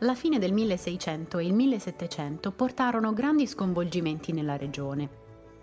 La 0.00 0.14
fine 0.14 0.38
del 0.38 0.52
1600 0.52 1.38
e 1.38 1.47
il 1.47 1.54
1700 1.54 2.52
portarono 2.52 3.14
grandi 3.14 3.47
sconvolgimenti 3.47 4.32
nella 4.32 4.59
regione. 4.59 5.09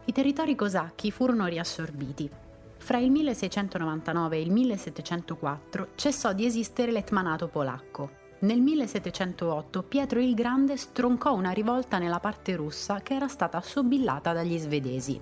I 0.06 0.12
territori 0.12 0.56
cosacchi 0.56 1.12
furono 1.12 1.46
riassorbiti. 1.46 2.28
Fra 2.78 2.98
il 2.98 3.12
1699 3.12 4.36
e 4.36 4.42
il 4.42 4.52
1704 4.52 5.90
cessò 5.94 6.34
di 6.34 6.46
esistere 6.46 6.92
l'etmanato 6.92 7.48
polacco. 7.48 8.26
Nel 8.40 8.62
1708 8.62 9.82
Pietro 9.82 10.20
il 10.20 10.36
Grande 10.36 10.78
stroncò 10.78 11.34
una 11.34 11.50
rivolta 11.50 11.98
nella 11.98 12.20
parte 12.20 12.56
russa 12.56 13.00
che 13.00 13.16
era 13.16 13.28
stata 13.28 13.60
sobillata 13.62 14.32
dagli 14.32 14.60
svedesi. 14.60 15.20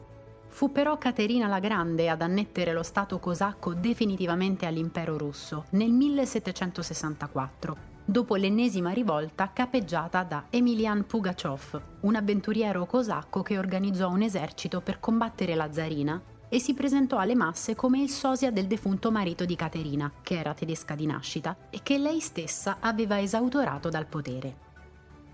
Fu 0.49 0.73
però 0.73 0.97
Caterina 0.97 1.47
la 1.47 1.59
Grande 1.59 2.09
ad 2.09 2.21
annettere 2.21 2.73
lo 2.73 2.83
Stato 2.83 3.17
cosacco 3.19 3.73
definitivamente 3.73 4.65
all'impero 4.65 5.17
russo 5.17 5.63
nel 5.71 5.91
1764, 5.91 7.77
dopo 8.03 8.35
l'ennesima 8.35 8.91
rivolta 8.91 9.49
capeggiata 9.53 10.23
da 10.23 10.47
Emilian 10.49 11.05
Pugaciov, 11.05 11.81
un 12.01 12.15
avventuriero 12.15 12.85
cosacco 12.85 13.41
che 13.43 13.57
organizzò 13.57 14.09
un 14.09 14.23
esercito 14.23 14.81
per 14.81 14.99
combattere 14.99 15.55
la 15.55 15.71
zarina 15.71 16.21
e 16.49 16.59
si 16.59 16.73
presentò 16.73 17.17
alle 17.17 17.35
masse 17.35 17.75
come 17.75 17.99
il 17.99 18.09
sosia 18.09 18.51
del 18.51 18.67
defunto 18.67 19.11
marito 19.11 19.45
di 19.45 19.55
Caterina, 19.55 20.11
che 20.21 20.37
era 20.37 20.53
tedesca 20.53 20.95
di 20.95 21.05
nascita 21.05 21.55
e 21.69 21.79
che 21.83 21.97
lei 21.97 22.19
stessa 22.19 22.77
aveva 22.79 23.19
esautorato 23.19 23.89
dal 23.89 24.05
potere. 24.05 24.63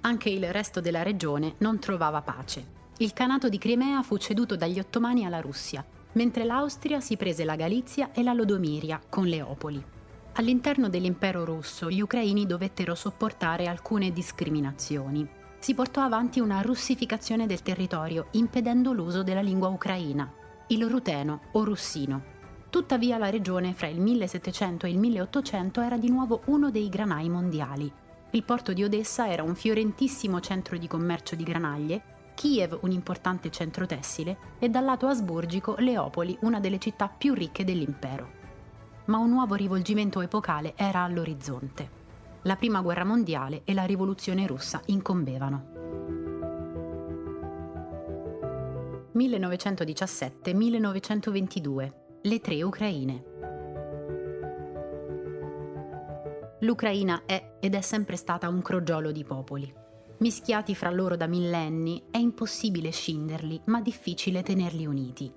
Anche 0.01 0.29
il 0.29 0.51
resto 0.51 0.81
della 0.81 1.03
regione 1.03 1.55
non 1.59 1.79
trovava 1.79 2.21
pace. 2.21 2.79
Il 2.97 3.13
Canato 3.13 3.49
di 3.49 3.57
Crimea 3.57 4.01
fu 4.01 4.17
ceduto 4.17 4.55
dagli 4.55 4.79
ottomani 4.79 5.25
alla 5.25 5.41
Russia, 5.41 5.85
mentre 6.13 6.43
l'Austria 6.43 6.99
si 6.99 7.17
prese 7.17 7.45
la 7.45 7.55
Galizia 7.55 8.11
e 8.11 8.23
la 8.23 8.33
Lodomiria 8.33 9.01
con 9.07 9.25
Leopoli. 9.25 9.83
All'interno 10.33 10.89
dell'impero 10.89 11.43
russo 11.43 11.89
gli 11.89 12.01
ucraini 12.01 12.45
dovettero 12.45 12.95
sopportare 12.95 13.67
alcune 13.67 14.11
discriminazioni. 14.11 15.27
Si 15.59 15.75
portò 15.75 16.01
avanti 16.01 16.39
una 16.39 16.61
russificazione 16.61 17.45
del 17.45 17.61
territorio, 17.61 18.27
impedendo 18.31 18.93
l'uso 18.93 19.23
della 19.23 19.41
lingua 19.41 19.67
ucraina, 19.67 20.31
il 20.71 20.87
ruteno 20.87 21.41
o 21.51 21.63
russino. 21.65 22.39
Tuttavia 22.69 23.17
la 23.17 23.29
regione 23.29 23.73
fra 23.73 23.87
il 23.87 23.99
1700 23.99 24.85
e 24.85 24.89
il 24.89 24.97
1800 24.97 25.81
era 25.81 25.97
di 25.97 26.09
nuovo 26.09 26.43
uno 26.45 26.71
dei 26.71 26.87
granai 26.87 27.27
mondiali. 27.27 27.91
Il 28.31 28.43
porto 28.43 28.71
di 28.71 28.81
Odessa 28.81 29.29
era 29.29 29.43
un 29.43 29.55
fiorentissimo 29.55 30.39
centro 30.39 30.77
di 30.77 30.87
commercio 30.87 31.35
di 31.35 31.43
granaglie, 31.43 32.01
Kiev 32.33 32.79
un 32.83 32.91
importante 32.91 33.51
centro 33.51 33.85
tessile 33.85 34.37
e 34.59 34.69
dal 34.69 34.85
lato 34.85 35.07
asburgico 35.07 35.75
Leopoli 35.79 36.37
una 36.41 36.61
delle 36.61 36.79
città 36.79 37.09
più 37.09 37.33
ricche 37.33 37.65
dell'impero. 37.65 38.39
Ma 39.05 39.17
un 39.17 39.29
nuovo 39.29 39.55
rivolgimento 39.55 40.21
epocale 40.21 40.71
era 40.77 41.01
all'orizzonte. 41.01 41.99
La 42.43 42.55
Prima 42.55 42.79
Guerra 42.79 43.03
Mondiale 43.03 43.63
e 43.65 43.73
la 43.73 43.83
Rivoluzione 43.83 44.47
russa 44.47 44.81
incombevano. 44.85 46.10
1917-1922, 49.15 51.91
le 52.21 52.39
tre 52.39 52.63
Ucraine. 52.63 53.25
L'Ucraina 56.61 57.23
è 57.25 57.57
ed 57.59 57.73
è 57.73 57.81
sempre 57.81 58.15
stata 58.15 58.47
un 58.47 58.61
crogiolo 58.61 59.11
di 59.11 59.23
popoli. 59.23 59.73
Mischiati 60.19 60.75
fra 60.75 60.91
loro 60.91 61.15
da 61.15 61.25
millenni, 61.25 62.03
è 62.11 62.17
impossibile 62.17 62.91
scinderli, 62.91 63.61
ma 63.65 63.81
difficile 63.81 64.43
tenerli 64.43 64.85
uniti. 64.85 65.33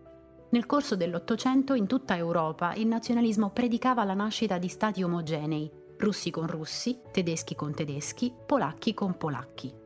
Nel 0.51 0.67
corso 0.67 0.95
dell'Ottocento 0.95 1.75
in 1.75 1.87
tutta 1.87 2.17
Europa 2.17 2.75
il 2.75 2.87
nazionalismo 2.87 3.51
predicava 3.51 4.05
la 4.05 4.15
nascita 4.15 4.59
di 4.59 4.69
stati 4.69 5.03
omogenei, 5.03 5.71
russi 5.97 6.31
con 6.31 6.47
russi, 6.47 7.01
tedeschi 7.11 7.55
con 7.55 7.75
tedeschi, 7.75 8.33
polacchi 8.47 8.95
con 8.95 9.17
polacchi. 9.17 9.84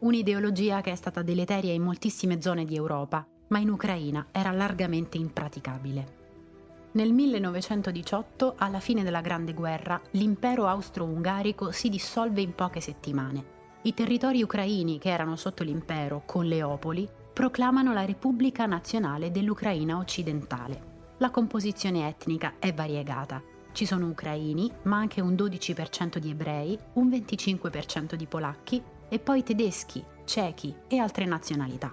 Un'ideologia 0.00 0.80
che 0.80 0.92
è 0.92 0.94
stata 0.94 1.22
deleteria 1.22 1.72
in 1.72 1.82
moltissime 1.82 2.40
zone 2.40 2.64
di 2.64 2.76
Europa, 2.76 3.26
ma 3.48 3.58
in 3.58 3.68
Ucraina 3.68 4.28
era 4.30 4.52
largamente 4.52 5.18
impraticabile. 5.18 6.16
Nel 6.92 7.12
1918, 7.12 8.54
alla 8.58 8.78
fine 8.78 9.02
della 9.02 9.20
Grande 9.20 9.54
Guerra, 9.54 10.00
l'impero 10.12 10.68
austro-ungarico 10.68 11.72
si 11.72 11.88
dissolve 11.88 12.40
in 12.40 12.54
poche 12.54 12.78
settimane. 12.78 13.56
I 13.82 13.92
territori 13.92 14.40
ucraini 14.40 14.98
che 14.98 15.10
erano 15.10 15.34
sotto 15.34 15.64
l'impero, 15.64 16.22
con 16.24 16.46
Leopoli, 16.46 17.08
proclamano 17.32 17.92
la 17.92 18.04
Repubblica 18.04 18.66
Nazionale 18.66 19.32
dell'Ucraina 19.32 19.98
occidentale. 19.98 20.96
La 21.18 21.30
composizione 21.30 22.06
etnica 22.06 22.54
è 22.60 22.72
variegata. 22.72 23.42
Ci 23.72 23.84
sono 23.84 24.06
ucraini, 24.06 24.70
ma 24.84 24.96
anche 24.96 25.20
un 25.20 25.32
12% 25.32 26.18
di 26.18 26.30
ebrei, 26.30 26.78
un 26.94 27.08
25% 27.08 28.14
di 28.14 28.26
polacchi 28.26 28.82
e 29.08 29.18
poi 29.18 29.42
tedeschi, 29.42 30.04
cechi 30.24 30.74
e 30.86 30.98
altre 30.98 31.24
nazionalità. 31.24 31.92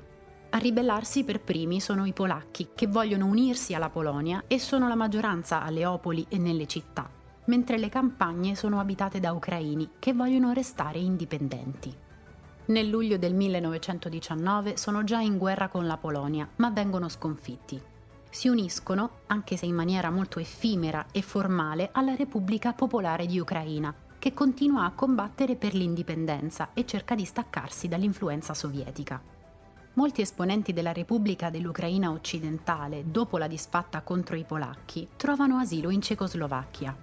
A 0.49 0.57
ribellarsi 0.57 1.23
per 1.23 1.41
primi 1.41 1.81
sono 1.81 2.05
i 2.05 2.13
polacchi, 2.13 2.69
che 2.73 2.87
vogliono 2.87 3.25
unirsi 3.25 3.73
alla 3.73 3.89
Polonia 3.89 4.43
e 4.47 4.57
sono 4.59 4.87
la 4.87 4.95
maggioranza 4.95 5.61
a 5.61 5.69
Leopoli 5.69 6.25
e 6.29 6.37
nelle 6.37 6.65
città, 6.65 7.09
mentre 7.45 7.77
le 7.77 7.89
campagne 7.89 8.55
sono 8.55 8.79
abitate 8.79 9.19
da 9.19 9.33
ucraini 9.33 9.91
che 9.99 10.13
vogliono 10.13 10.53
restare 10.53 10.99
indipendenti. 10.99 11.93
Nel 12.67 12.87
luglio 12.87 13.17
del 13.17 13.33
1919 13.35 14.77
sono 14.77 15.03
già 15.03 15.19
in 15.19 15.37
guerra 15.37 15.67
con 15.67 15.85
la 15.85 15.97
Polonia, 15.97 16.49
ma 16.55 16.69
vengono 16.71 17.09
sconfitti. 17.09 17.79
Si 18.29 18.47
uniscono, 18.47 19.19
anche 19.27 19.55
se 19.55 19.65
in 19.65 19.75
maniera 19.75 20.09
molto 20.09 20.39
effimera 20.39 21.05
e 21.11 21.21
formale, 21.21 21.89
alla 21.91 22.15
Repubblica 22.15 22.73
Popolare 22.73 23.25
di 23.27 23.39
Ucraina, 23.39 23.93
che 24.25 24.33
continua 24.33 24.85
a 24.85 24.91
combattere 24.91 25.55
per 25.55 25.75
l'indipendenza 25.75 26.69
e 26.73 26.83
cerca 26.87 27.13
di 27.13 27.25
staccarsi 27.25 27.87
dall'influenza 27.87 28.55
sovietica. 28.55 29.21
Molti 29.93 30.21
esponenti 30.21 30.73
della 30.73 30.93
Repubblica 30.93 31.51
dell'Ucraina 31.51 32.09
occidentale, 32.09 33.03
dopo 33.05 33.37
la 33.37 33.45
disfatta 33.45 34.01
contro 34.01 34.35
i 34.35 34.43
polacchi, 34.43 35.09
trovano 35.15 35.57
asilo 35.57 35.91
in 35.91 36.01
Cecoslovacchia. 36.01 36.97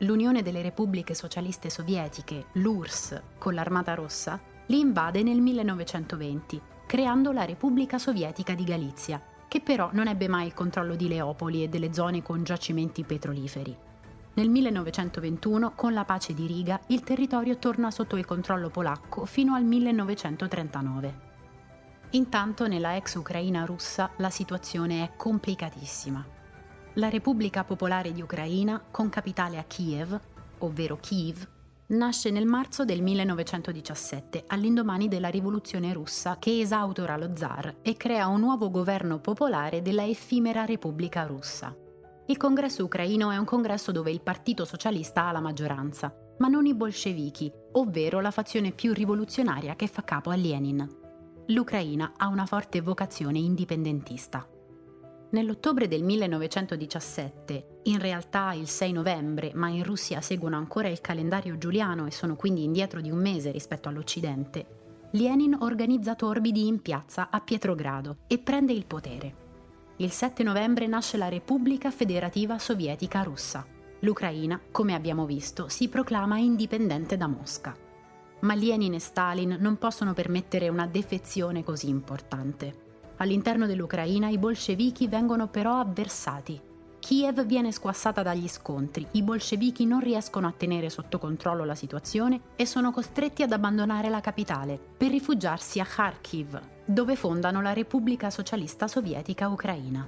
L'Unione 0.00 0.42
delle 0.42 0.60
Repubbliche 0.60 1.14
Socialiste 1.14 1.70
Sovietiche, 1.70 2.48
l'URSS, 2.52 3.22
con 3.38 3.54
l'Armata 3.54 3.94
Rossa, 3.94 4.38
li 4.66 4.78
invade 4.78 5.22
nel 5.22 5.40
1920, 5.40 6.60
creando 6.86 7.32
la 7.32 7.46
Repubblica 7.46 7.96
Sovietica 7.96 8.52
di 8.52 8.64
Galizia, 8.64 9.22
che 9.48 9.60
però 9.62 9.88
non 9.94 10.06
ebbe 10.06 10.28
mai 10.28 10.48
il 10.48 10.52
controllo 10.52 10.96
di 10.96 11.08
Leopoli 11.08 11.62
e 11.62 11.70
delle 11.70 11.94
zone 11.94 12.22
con 12.22 12.44
giacimenti 12.44 13.04
petroliferi. 13.04 13.90
Nel 14.34 14.48
1921, 14.48 15.72
con 15.74 15.92
la 15.92 16.04
pace 16.04 16.32
di 16.32 16.46
Riga, 16.46 16.80
il 16.86 17.02
territorio 17.02 17.58
torna 17.58 17.90
sotto 17.90 18.16
il 18.16 18.24
controllo 18.24 18.70
polacco 18.70 19.26
fino 19.26 19.54
al 19.54 19.64
1939. 19.64 21.30
Intanto 22.12 22.66
nella 22.66 22.96
ex 22.96 23.14
Ucraina 23.16 23.66
russa 23.66 24.10
la 24.16 24.30
situazione 24.30 25.04
è 25.04 25.16
complicatissima. 25.16 26.24
La 26.94 27.10
Repubblica 27.10 27.64
Popolare 27.64 28.12
di 28.12 28.22
Ucraina, 28.22 28.82
con 28.90 29.10
capitale 29.10 29.58
a 29.58 29.64
Kiev, 29.64 30.18
ovvero 30.58 30.96
Kiev, 30.98 31.46
nasce 31.88 32.30
nel 32.30 32.46
marzo 32.46 32.86
del 32.86 33.02
1917, 33.02 34.44
all'indomani 34.46 35.08
della 35.08 35.28
rivoluzione 35.28 35.92
russa 35.92 36.38
che 36.38 36.60
esautora 36.60 37.18
lo 37.18 37.32
zar 37.34 37.76
e 37.82 37.98
crea 37.98 38.28
un 38.28 38.40
nuovo 38.40 38.70
governo 38.70 39.18
popolare 39.18 39.82
della 39.82 40.06
effimera 40.06 40.64
Repubblica 40.64 41.24
russa. 41.24 41.74
Il 42.26 42.36
congresso 42.36 42.84
ucraino 42.84 43.30
è 43.30 43.36
un 43.36 43.44
congresso 43.44 43.90
dove 43.90 44.10
il 44.10 44.22
Partito 44.22 44.64
Socialista 44.64 45.26
ha 45.26 45.32
la 45.32 45.40
maggioranza, 45.40 46.14
ma 46.38 46.48
non 46.48 46.66
i 46.66 46.74
bolscevichi, 46.74 47.52
ovvero 47.72 48.20
la 48.20 48.30
fazione 48.30 48.70
più 48.70 48.92
rivoluzionaria 48.92 49.74
che 49.74 49.88
fa 49.88 50.04
capo 50.04 50.30
a 50.30 50.36
Lenin. 50.36 50.88
L'Ucraina 51.46 52.12
ha 52.16 52.28
una 52.28 52.46
forte 52.46 52.80
vocazione 52.80 53.38
indipendentista. 53.38 54.46
Nell'ottobre 55.30 55.88
del 55.88 56.04
1917, 56.04 57.80
in 57.84 57.98
realtà 57.98 58.52
il 58.52 58.68
6 58.68 58.92
novembre, 58.92 59.50
ma 59.54 59.68
in 59.68 59.82
Russia 59.82 60.20
seguono 60.20 60.56
ancora 60.56 60.88
il 60.88 61.00
calendario 61.00 61.58
giuliano 61.58 62.06
e 62.06 62.12
sono 62.12 62.36
quindi 62.36 62.62
indietro 62.62 63.00
di 63.00 63.10
un 63.10 63.18
mese 63.18 63.50
rispetto 63.50 63.88
all'Occidente, 63.88 65.08
Lenin 65.14 65.56
organizza 65.60 66.14
torbidi 66.14 66.66
in 66.66 66.80
piazza 66.80 67.28
a 67.30 67.40
Pietrogrado 67.40 68.18
e 68.26 68.38
prende 68.38 68.72
il 68.72 68.86
potere. 68.86 69.41
Il 70.02 70.10
7 70.10 70.42
novembre 70.42 70.88
nasce 70.88 71.16
la 71.16 71.28
Repubblica 71.28 71.92
Federativa 71.92 72.58
Sovietica 72.58 73.22
Russa. 73.22 73.64
L'Ucraina, 74.00 74.60
come 74.72 74.94
abbiamo 74.94 75.26
visto, 75.26 75.68
si 75.68 75.88
proclama 75.88 76.38
indipendente 76.38 77.16
da 77.16 77.28
Mosca. 77.28 77.72
Ma 78.40 78.56
Lenin 78.56 78.94
e 78.94 78.98
Stalin 78.98 79.58
non 79.60 79.78
possono 79.78 80.12
permettere 80.12 80.68
una 80.68 80.88
defezione 80.88 81.62
così 81.62 81.88
importante. 81.88 83.12
All'interno 83.18 83.66
dell'Ucraina 83.66 84.28
i 84.28 84.38
bolscevichi 84.38 85.06
vengono 85.06 85.46
però 85.46 85.78
avversati. 85.78 86.60
Kiev 87.02 87.44
viene 87.46 87.72
squassata 87.72 88.22
dagli 88.22 88.46
scontri, 88.46 89.04
i 89.10 89.24
bolscevichi 89.24 89.84
non 89.86 89.98
riescono 89.98 90.46
a 90.46 90.54
tenere 90.56 90.88
sotto 90.88 91.18
controllo 91.18 91.64
la 91.64 91.74
situazione 91.74 92.40
e 92.54 92.64
sono 92.64 92.92
costretti 92.92 93.42
ad 93.42 93.50
abbandonare 93.50 94.08
la 94.08 94.20
capitale 94.20 94.78
per 94.96 95.10
rifugiarsi 95.10 95.80
a 95.80 95.84
Kharkiv, 95.84 96.60
dove 96.84 97.16
fondano 97.16 97.60
la 97.60 97.72
Repubblica 97.72 98.30
Socialista 98.30 98.86
Sovietica 98.86 99.48
Ucraina. 99.48 100.06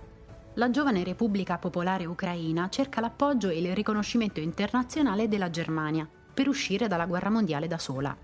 La 0.55 0.71
giovane 0.71 1.03
Repubblica 1.03 1.59
Popolare 1.59 2.07
Ucraina 2.07 2.69
cerca 2.69 3.01
l'appoggio 3.01 3.49
e 3.49 3.59
il 3.59 3.75
riconoscimento 3.75 4.39
internazionale 4.39 5.27
della 5.27 5.51
Germania 5.51 6.09
per 6.33 6.47
uscire 6.47 6.87
dalla 6.87 7.07
guerra 7.07 7.29
mondiale 7.29 7.67
da 7.67 7.79
sola. 7.79 8.17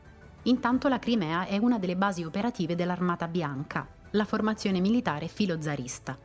Intanto 0.45 0.87
la 0.87 1.01
Crimea 1.01 1.47
è 1.47 1.57
una 1.57 1.81
delle 1.81 1.97
basi 1.97 2.23
operative 2.23 2.77
dell'Armata 2.77 3.27
Bianca, 3.27 3.85
la 4.13 4.25
formazione 4.25 4.79
militare 4.79 5.27
filozarista. 5.27 6.17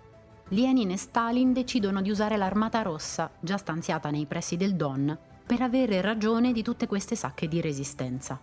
Lenin 0.49 0.91
e 0.91 0.97
Stalin 0.97 1.53
decidono 1.53 2.01
di 2.01 2.11
usare 2.11 2.37
l'Armata 2.37 2.83
Rossa, 2.83 3.31
già 3.39 3.57
stanziata 3.57 4.11
nei 4.11 4.27
pressi 4.27 4.57
del 4.57 4.75
Don, 4.75 5.17
per 5.43 5.61
avere 5.61 6.01
ragione 6.01 6.51
di 6.51 6.61
tutte 6.61 6.85
queste 6.85 7.15
sacche 7.15 7.47
di 7.47 7.61
resistenza. 7.61 8.39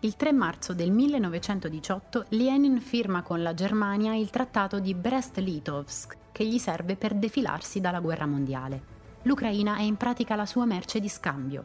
Il 0.00 0.16
3 0.16 0.32
marzo 0.32 0.72
del 0.72 0.90
1918 0.90 2.26
Lenin 2.30 2.80
firma 2.80 3.20
con 3.20 3.42
la 3.42 3.52
Germania 3.52 4.14
il 4.14 4.30
trattato 4.30 4.78
di 4.78 4.94
Brest-Litovsk, 4.94 6.16
che 6.32 6.46
gli 6.46 6.58
serve 6.58 6.96
per 6.96 7.14
defilarsi 7.14 7.80
dalla 7.80 8.00
guerra 8.00 8.26
mondiale. 8.26 8.94
L'Ucraina 9.22 9.76
è 9.76 9.82
in 9.82 9.96
pratica 9.96 10.36
la 10.36 10.46
sua 10.46 10.64
merce 10.64 11.00
di 11.00 11.08
scambio. 11.08 11.64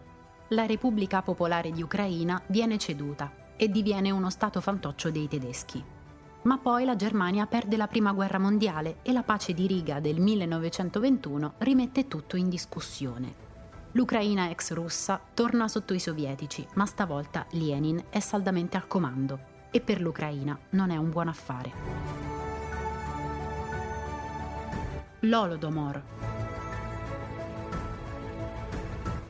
La 0.50 0.66
Repubblica 0.66 1.22
Popolare 1.22 1.72
di 1.72 1.82
Ucraina 1.82 2.42
viene 2.48 2.78
ceduta 2.78 3.32
e 3.56 3.70
diviene 3.70 4.12
uno 4.12 4.30
stato 4.30 4.60
fantoccio 4.60 5.12
dei 5.12 5.30
tedeschi. 5.30 5.82
Ma 6.44 6.58
poi 6.58 6.86
la 6.86 6.96
Germania 6.96 7.46
perde 7.46 7.78
la 7.78 7.86
Prima 7.86 8.14
Guerra 8.14 8.40
Mondiale 8.40 8.98
e 9.04 9.12
la 9.12 9.22
pace 9.22 9.54
di 9.54 9.68
Riga 9.68 10.00
del 10.00 10.20
1921 10.20 11.54
rimette 11.60 12.08
tutto 12.08 12.36
in 12.36 12.50
discussione. 12.50 13.50
L'Ucraina 13.92 14.50
ex 14.50 14.72
russa 14.72 15.22
torna 15.34 15.68
sotto 15.68 15.94
i 15.94 16.00
sovietici, 16.00 16.66
ma 16.76 16.86
stavolta 16.86 17.46
Lenin 17.52 18.06
è 18.10 18.20
saldamente 18.20 18.76
al 18.76 18.88
comando 18.88 19.40
e 19.70 19.82
per 19.82 20.02
l'Ucraina 20.02 20.58
non 20.72 20.90
è 20.90 20.98
un 20.98 21.12
buon 21.12 21.28
affare. 21.28 21.72
L'Olodomor. 25.20 26.04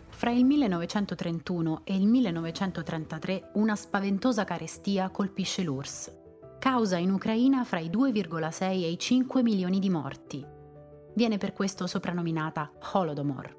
Fra 0.08 0.32
il 0.32 0.46
1931 0.46 1.82
e 1.84 1.96
il 1.96 2.08
1933 2.08 3.52
una 3.56 3.76
spaventosa 3.76 4.46
carestia 4.46 5.10
colpisce 5.10 5.64
l'URSS. 5.64 6.20
Causa 6.62 6.98
in 6.98 7.10
Ucraina 7.10 7.64
fra 7.64 7.80
i 7.80 7.90
2,6 7.90 8.64
e 8.70 8.92
i 8.92 9.00
5 9.00 9.42
milioni 9.42 9.80
di 9.80 9.90
morti. 9.90 10.46
Viene 11.16 11.40
per 11.40 11.54
questo 11.54 11.88
soprannominata 11.88 12.72
Holodomor 12.94 13.58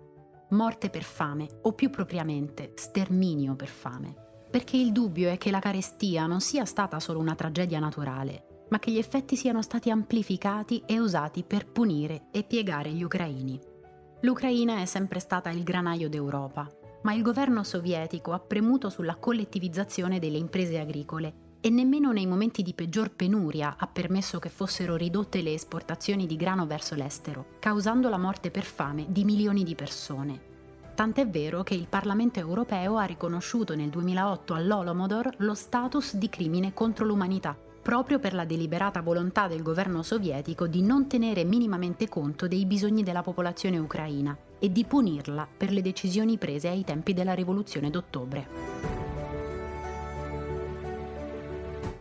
morte 0.51 0.89
per 0.89 1.03
fame 1.03 1.49
o 1.63 1.73
più 1.73 1.91
propriamente 1.91 2.75
sterminio 2.77 3.57
per 3.57 3.67
fame, 3.67 4.15
perché 4.49 4.77
il 4.77 4.93
dubbio 4.93 5.31
è 5.31 5.37
che 5.37 5.51
la 5.51 5.59
carestia 5.59 6.27
non 6.27 6.41
sia 6.41 6.65
stata 6.65 7.01
solo 7.01 7.19
una 7.19 7.35
tragedia 7.35 7.81
naturale, 7.81 8.67
ma 8.69 8.79
che 8.79 8.93
gli 8.93 8.99
effetti 8.99 9.35
siano 9.35 9.63
stati 9.63 9.91
amplificati 9.91 10.85
e 10.87 11.01
usati 11.01 11.43
per 11.43 11.67
punire 11.67 12.27
e 12.31 12.45
piegare 12.45 12.91
gli 12.91 13.03
ucraini. 13.03 13.59
L'Ucraina 14.21 14.81
è 14.81 14.85
sempre 14.85 15.19
stata 15.19 15.51
il 15.51 15.65
granaio 15.65 16.09
d'Europa, 16.09 16.71
ma 17.03 17.15
il 17.15 17.23
governo 17.23 17.65
sovietico 17.65 18.31
ha 18.31 18.39
premuto 18.39 18.91
sulla 18.91 19.17
collettivizzazione 19.17 20.21
delle 20.21 20.39
imprese 20.39 20.79
agricole 20.79 21.42
e 21.65 21.71
nemmeno 21.71 22.11
nei 22.11 22.27
momenti 22.27 22.63
di 22.63 22.75
peggior 22.75 23.13
penuria 23.13 23.77
ha 23.79 23.87
permesso 23.87 24.41
che 24.41 24.49
fossero 24.49 24.97
ridotte 24.97 25.43
le 25.43 25.55
esportazioni 25.55 26.27
di 26.27 26.35
grano 26.35 26.67
verso 26.67 26.97
l'estero, 26.97 27.47
causando 27.61 28.09
la 28.09 28.19
morte 28.19 28.51
per 28.51 28.65
fame 28.65 29.07
di 29.09 29.23
milioni 29.23 29.63
di 29.63 29.77
persone. 29.77 30.51
Tant'è 30.95 31.27
vero 31.29 31.63
che 31.63 31.75
il 31.75 31.87
Parlamento 31.89 32.41
europeo 32.41 32.97
ha 32.97 33.05
riconosciuto 33.05 33.77
nel 33.77 33.91
2008 33.91 34.55
all'Olomodor 34.55 35.35
lo 35.39 35.55
status 35.55 36.17
di 36.17 36.29
crimine 36.29 36.75
contro 36.75 37.07
l'umanità, 37.07 37.57
proprio 37.81 38.19
per 38.19 38.35
la 38.35 38.45
deliberata 38.45 39.01
volontà 39.01 39.47
del 39.47 39.63
governo 39.63 40.03
sovietico 40.03 40.67
di 40.67 40.83
non 40.83 41.07
tenere 41.07 41.45
minimamente 41.45 42.09
conto 42.09 42.49
dei 42.49 42.67
bisogni 42.67 43.05
della 43.05 43.23
popolazione 43.23 43.79
ucraina 43.79 44.37
e 44.59 44.73
di 44.73 44.85
punirla 44.85 45.47
per 45.57 45.71
le 45.71 45.81
decisioni 45.81 46.39
prese 46.39 46.69
ai 46.69 46.83
tempi 46.83 47.15
della 47.15 47.35
rivoluzione 47.35 47.89
d'ottobre. 47.89 49.02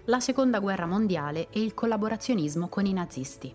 La 0.06 0.20
Seconda 0.20 0.60
Guerra 0.60 0.88
Mondiale 0.88 1.50
e 1.52 1.62
il 1.62 1.76
collaborazionismo 1.76 2.68
con 2.70 2.88
i 2.88 2.94
nazisti. 2.94 3.54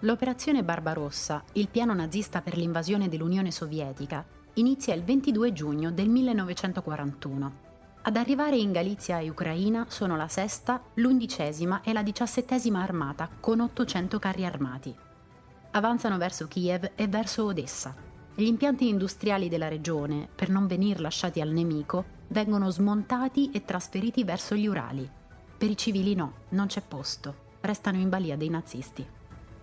L'operazione 0.00 0.62
Barbarossa, 0.62 1.42
il 1.52 1.68
piano 1.68 1.94
nazista 1.94 2.42
per 2.42 2.58
l'invasione 2.58 3.08
dell'Unione 3.08 3.50
Sovietica, 3.50 4.22
inizia 4.54 4.92
il 4.92 5.02
22 5.02 5.52
giugno 5.54 5.90
del 5.90 6.10
1941. 6.10 7.64
Ad 8.02 8.16
arrivare 8.16 8.56
in 8.56 8.70
Galizia 8.70 9.18
e 9.18 9.30
Ucraina 9.30 9.86
sono 9.88 10.14
la 10.16 10.28
sesta, 10.28 10.82
l'undicesima 10.94 11.80
e 11.80 11.94
la 11.94 12.02
diciassettesima 12.02 12.82
armata 12.82 13.30
con 13.40 13.60
800 13.60 14.18
carri 14.18 14.44
armati. 14.44 14.94
Avanzano 15.70 16.18
verso 16.18 16.46
Kiev 16.46 16.92
e 16.94 17.08
verso 17.08 17.46
Odessa. 17.46 17.94
Gli 18.34 18.44
impianti 18.44 18.88
industriali 18.88 19.48
della 19.48 19.68
regione, 19.68 20.28
per 20.32 20.50
non 20.50 20.66
venir 20.66 21.00
lasciati 21.00 21.40
al 21.40 21.48
nemico, 21.48 22.15
vengono 22.28 22.70
smontati 22.70 23.50
e 23.50 23.64
trasferiti 23.64 24.24
verso 24.24 24.54
gli 24.54 24.66
Urali. 24.66 25.08
Per 25.58 25.70
i 25.70 25.76
civili 25.76 26.14
no, 26.14 26.32
non 26.50 26.66
c'è 26.66 26.82
posto, 26.86 27.34
restano 27.60 27.98
in 27.98 28.08
balia 28.08 28.36
dei 28.36 28.48
nazisti. 28.48 29.06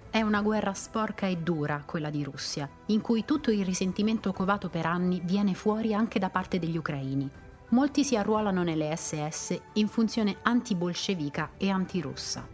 È 0.09 0.21
una 0.21 0.41
guerra 0.41 0.73
sporca 0.73 1.27
e 1.27 1.37
dura 1.37 1.83
quella 1.85 2.09
di 2.09 2.23
Russia, 2.23 2.69
in 2.87 3.01
cui 3.01 3.25
tutto 3.25 3.51
il 3.51 3.65
risentimento 3.65 4.31
covato 4.31 4.69
per 4.69 4.85
anni 4.85 5.21
viene 5.23 5.53
fuori 5.53 5.93
anche 5.93 6.19
da 6.19 6.29
parte 6.29 6.59
degli 6.59 6.77
ucraini. 6.77 7.29
Molti 7.69 8.03
si 8.03 8.15
arruolano 8.15 8.61
nelle 8.61 8.95
SS 8.95 9.59
in 9.73 9.87
funzione 9.87 10.37
anti-bolscevica 10.43 11.53
e 11.57 11.69
antirussa. 11.69 12.47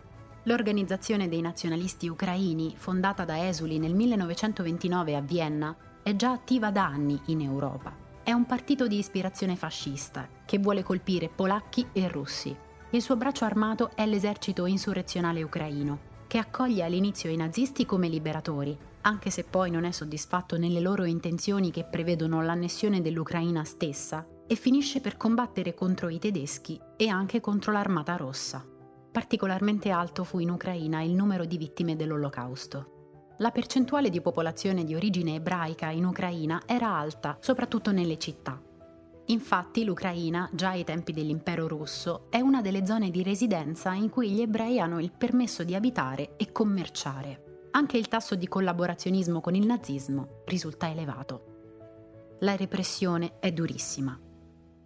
L'organizzazione 0.44 1.28
dei 1.28 1.42
nazionalisti 1.42 2.08
ucraini, 2.08 2.76
fondata 2.78 3.26
da 3.26 3.46
esuli 3.46 3.78
nel 3.78 3.94
1929 3.94 5.16
a 5.16 5.22
Vienna, 5.22 5.76
è 6.02 6.16
già 6.16 6.32
attiva 6.32 6.72
da 6.72 6.86
anni 6.86 7.20
in 7.26 7.42
Europa. 7.42 8.08
È 8.30 8.32
un 8.32 8.46
partito 8.46 8.86
di 8.86 9.00
ispirazione 9.00 9.56
fascista 9.56 10.30
che 10.46 10.60
vuole 10.60 10.84
colpire 10.84 11.30
polacchi 11.30 11.88
e 11.92 12.08
russi. 12.08 12.56
Il 12.92 13.02
suo 13.02 13.16
braccio 13.16 13.44
armato 13.44 13.90
è 13.96 14.06
l'esercito 14.06 14.68
insurrezionale 14.68 15.42
ucraino, 15.42 15.98
che 16.28 16.38
accoglie 16.38 16.84
all'inizio 16.84 17.32
i 17.32 17.36
nazisti 17.36 17.88
come 17.88 18.08
liberatori, 18.08 18.78
anche 19.02 19.32
se 19.32 19.46
poi 19.46 19.72
non 19.72 19.84
è 19.84 19.90
soddisfatto 19.90 20.60
nelle 20.60 20.80
loro 20.80 21.06
intenzioni 21.06 21.72
che 21.72 21.86
prevedono 21.86 22.44
l'annessione 22.44 23.02
dell'Ucraina 23.02 23.64
stessa, 23.64 24.28
e 24.46 24.54
finisce 24.54 25.02
per 25.02 25.18
combattere 25.18 25.74
contro 25.74 26.08
i 26.08 26.20
tedeschi 26.20 26.80
e 26.98 27.08
anche 27.08 27.42
contro 27.42 27.72
l'Armata 27.72 28.16
Rossa. 28.16 28.64
Particolarmente 29.12 29.90
alto 29.90 30.24
fu 30.24 30.38
in 30.38 30.52
Ucraina 30.52 31.02
il 31.02 31.16
numero 31.16 31.46
di 31.46 31.58
vittime 31.58 31.96
dell'Olocausto. 31.96 32.99
La 33.42 33.52
percentuale 33.52 34.10
di 34.10 34.20
popolazione 34.20 34.84
di 34.84 34.96
origine 34.96 35.36
ebraica 35.36 35.90
in 35.92 36.04
Ucraina 36.04 36.64
era 36.66 36.94
alta, 36.94 37.38
soprattutto 37.40 37.94
nelle 37.94 38.18
città. 38.18 38.62
Infatti 39.28 39.86
l'Ucraina, 39.86 40.50
già 40.52 40.72
ai 40.72 40.84
tempi 40.84 41.14
dell'impero 41.14 41.66
russo, 41.66 42.26
è 42.30 42.42
una 42.42 42.62
delle 42.62 42.86
zone 42.86 43.10
di 43.12 43.24
residenza 43.24 43.94
in 43.94 44.10
cui 44.10 44.32
gli 44.32 44.42
ebrei 44.42 44.82
hanno 44.82 45.00
il 45.00 45.14
permesso 45.18 45.64
di 45.64 45.74
abitare 45.74 46.36
e 46.36 46.52
commerciare. 46.52 47.68
Anche 47.72 47.98
il 47.98 48.10
tasso 48.10 48.36
di 48.36 48.48
collaborazionismo 48.50 49.40
con 49.40 49.56
il 49.56 49.66
nazismo 49.66 50.42
risulta 50.46 50.90
elevato. 50.90 52.38
La 52.40 52.58
repressione 52.58 53.40
è 53.40 53.54
durissima. 53.54 54.20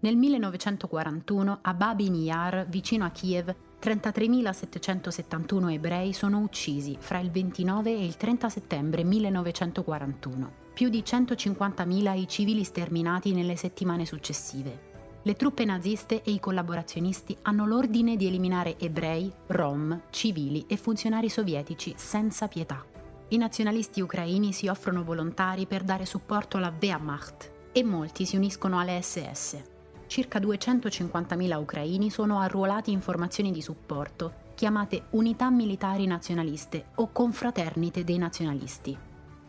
Nel 0.02 0.16
1941 0.16 1.60
a 1.60 1.74
Babin 1.74 2.14
Yar, 2.14 2.68
vicino 2.68 3.06
a 3.06 3.10
Kiev, 3.10 3.56
33.771 3.84 5.74
ebrei 5.74 6.14
sono 6.14 6.40
uccisi 6.40 6.96
fra 6.98 7.20
il 7.20 7.30
29 7.30 7.92
e 7.92 8.06
il 8.06 8.16
30 8.16 8.48
settembre 8.48 9.04
1941, 9.04 10.52
più 10.74 10.88
di 10.88 11.04
150.000 11.06 12.18
i 12.18 12.28
civili 12.30 12.64
sterminati 12.64 13.34
nelle 13.34 13.58
settimane 13.58 14.06
successive. 14.06 14.92
Le 15.22 15.36
truppe 15.36 15.66
naziste 15.66 16.22
e 16.24 16.32
i 16.32 16.40
collaborazionisti 16.40 17.36
hanno 17.42 17.68
l'ordine 17.68 18.16
di 18.16 18.26
eliminare 18.26 18.80
ebrei, 18.80 19.30
rom, 19.48 20.04
civili 20.12 20.64
e 20.70 20.78
funzionari 20.78 21.28
sovietici 21.28 21.94
senza 21.98 22.48
pietà. 22.48 22.86
I 23.30 23.38
nazionalisti 23.38 24.00
ucraini 24.00 24.54
si 24.54 24.70
offrono 24.70 25.04
volontari 25.04 25.66
per 25.66 25.84
dare 25.84 26.06
supporto 26.06 26.56
alla 26.56 26.74
Wehrmacht 26.82 27.52
e 27.74 27.84
molti 27.84 28.26
si 28.26 28.38
uniscono 28.38 28.80
alle 28.80 29.02
SS 29.02 29.72
circa 30.14 30.38
250.000 30.38 31.58
ucraini 31.60 32.12
sono 32.12 32.40
arruolati 32.40 32.92
in 32.92 33.02
formazioni 33.02 33.52
di 33.52 33.64
supporto, 33.64 34.52
chiamate 34.54 35.06
unità 35.12 35.50
militari 35.50 36.06
nazionaliste 36.06 36.86
o 36.98 37.12
confraternite 37.12 38.04
dei 38.04 38.20
nazionalisti. 38.20 38.96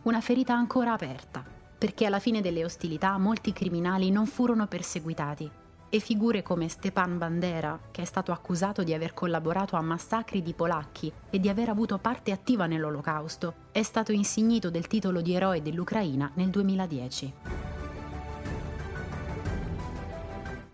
Una 0.05 0.23
ferita 0.23 0.55
ancora 0.55 0.95
aperta, 0.95 1.45
perché 1.77 2.07
alla 2.07 2.19
fine 2.19 2.41
delle 2.41 2.65
ostilità 2.65 3.19
molti 3.19 3.53
criminali 3.53 4.11
non 4.11 4.25
furono 4.25 4.67
perseguitati 4.67 5.51
e 5.91 5.99
figure 5.99 6.43
come 6.43 6.69
Stepan 6.69 7.19
Bandera, 7.19 7.79
che 7.91 8.01
è 8.01 8.07
stato 8.07 8.33
accusato 8.33 8.83
di 8.83 8.95
aver 8.95 9.13
collaborato 9.13 9.77
a 9.77 9.83
massacri 9.83 10.41
di 10.41 10.55
polacchi 10.55 11.13
e 11.29 11.41
di 11.41 11.51
aver 11.51 11.69
avuto 11.69 11.99
parte 11.99 12.33
attiva 12.33 12.65
nell'Olocausto, 12.65 13.55
è 13.71 13.83
stato 13.83 14.13
insignito 14.13 14.71
del 14.71 14.87
titolo 14.87 15.21
di 15.21 15.35
eroe 15.35 15.61
dell'Ucraina 15.61 16.31
nel 16.37 16.49
2010. 16.49 17.74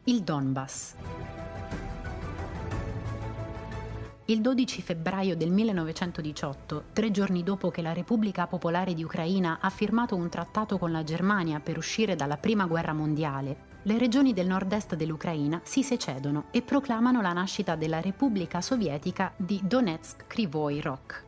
Il 0.05 0.23
Donbass. 0.23 0.95
Il 4.25 4.41
12 4.41 4.81
febbraio 4.81 5.37
del 5.37 5.51
1918, 5.51 6.85
tre 6.95 7.11
giorni 7.11 7.43
dopo 7.43 7.71
che 7.71 7.83
la 7.83 7.93
Repubblica 7.93 8.47
Popolare 8.47 8.95
di 8.95 9.05
Ucraina 9.05 9.59
ha 9.61 9.69
firmato 9.69 10.17
un 10.17 10.31
trattato 10.31 10.79
con 10.79 10.91
la 10.91 11.05
Germania 11.05 11.61
per 11.61 11.77
uscire 11.77 12.17
dalla 12.17 12.39
Prima 12.39 12.65
Guerra 12.65 12.95
Mondiale, 12.95 13.69
le 13.83 13.99
regioni 13.99 14.33
del 14.33 14.47
nord-est 14.47 14.95
dell'Ucraina 14.95 15.61
si 15.65 15.83
secedono 15.83 16.47
e 16.51 16.63
proclamano 16.63 17.21
la 17.21 17.33
nascita 17.33 17.77
della 17.77 18.01
Repubblica 18.01 18.61
Sovietica 18.61 19.33
di 19.37 19.61
Donetsk-Krivoy 19.63 20.81
Rok. 20.81 21.25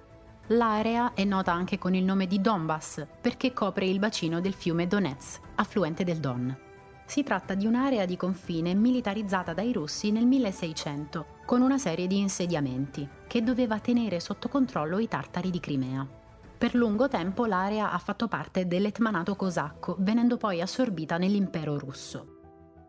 L'area 0.49 1.13
è 1.15 1.25
nota 1.25 1.53
anche 1.53 1.79
con 1.79 1.95
il 1.95 2.05
nome 2.05 2.27
di 2.27 2.41
Donbass 2.41 3.07
perché 3.21 3.53
copre 3.53 3.87
il 3.87 3.99
bacino 3.99 4.41
del 4.41 4.55
fiume 4.55 4.87
Donetsk, 4.87 5.41
affluente 5.57 6.05
del 6.05 6.19
Don. 6.19 6.71
Si 7.13 7.23
tratta 7.23 7.53
di 7.53 7.67
un'area 7.67 8.07
di 8.07 8.17
confine 8.17 8.73
militarizzata 8.73 9.53
dai 9.53 9.71
russi 9.71 10.11
nel 10.11 10.25
1600, 10.25 11.27
con 11.45 11.61
una 11.61 11.77
serie 11.77 12.07
di 12.07 12.19
insediamenti, 12.19 13.07
che 13.27 13.43
doveva 13.43 13.79
tenere 13.81 14.19
sotto 14.19 14.49
controllo 14.49 14.99
i 14.99 15.09
tartari 15.09 15.51
di 15.51 15.61
Crimea. 15.61 16.09
Per 16.57 16.75
lungo 16.75 17.09
tempo 17.09 17.45
l'area 17.45 17.93
ha 17.93 17.99
fatto 17.99 18.29
parte 18.29 18.67
dell'etmanato 18.67 19.37
cosacco, 19.37 19.95
venendo 19.99 20.39
poi 20.39 20.63
assorbita 20.63 21.19
nell'impero 21.19 21.79
russo. 21.79 22.39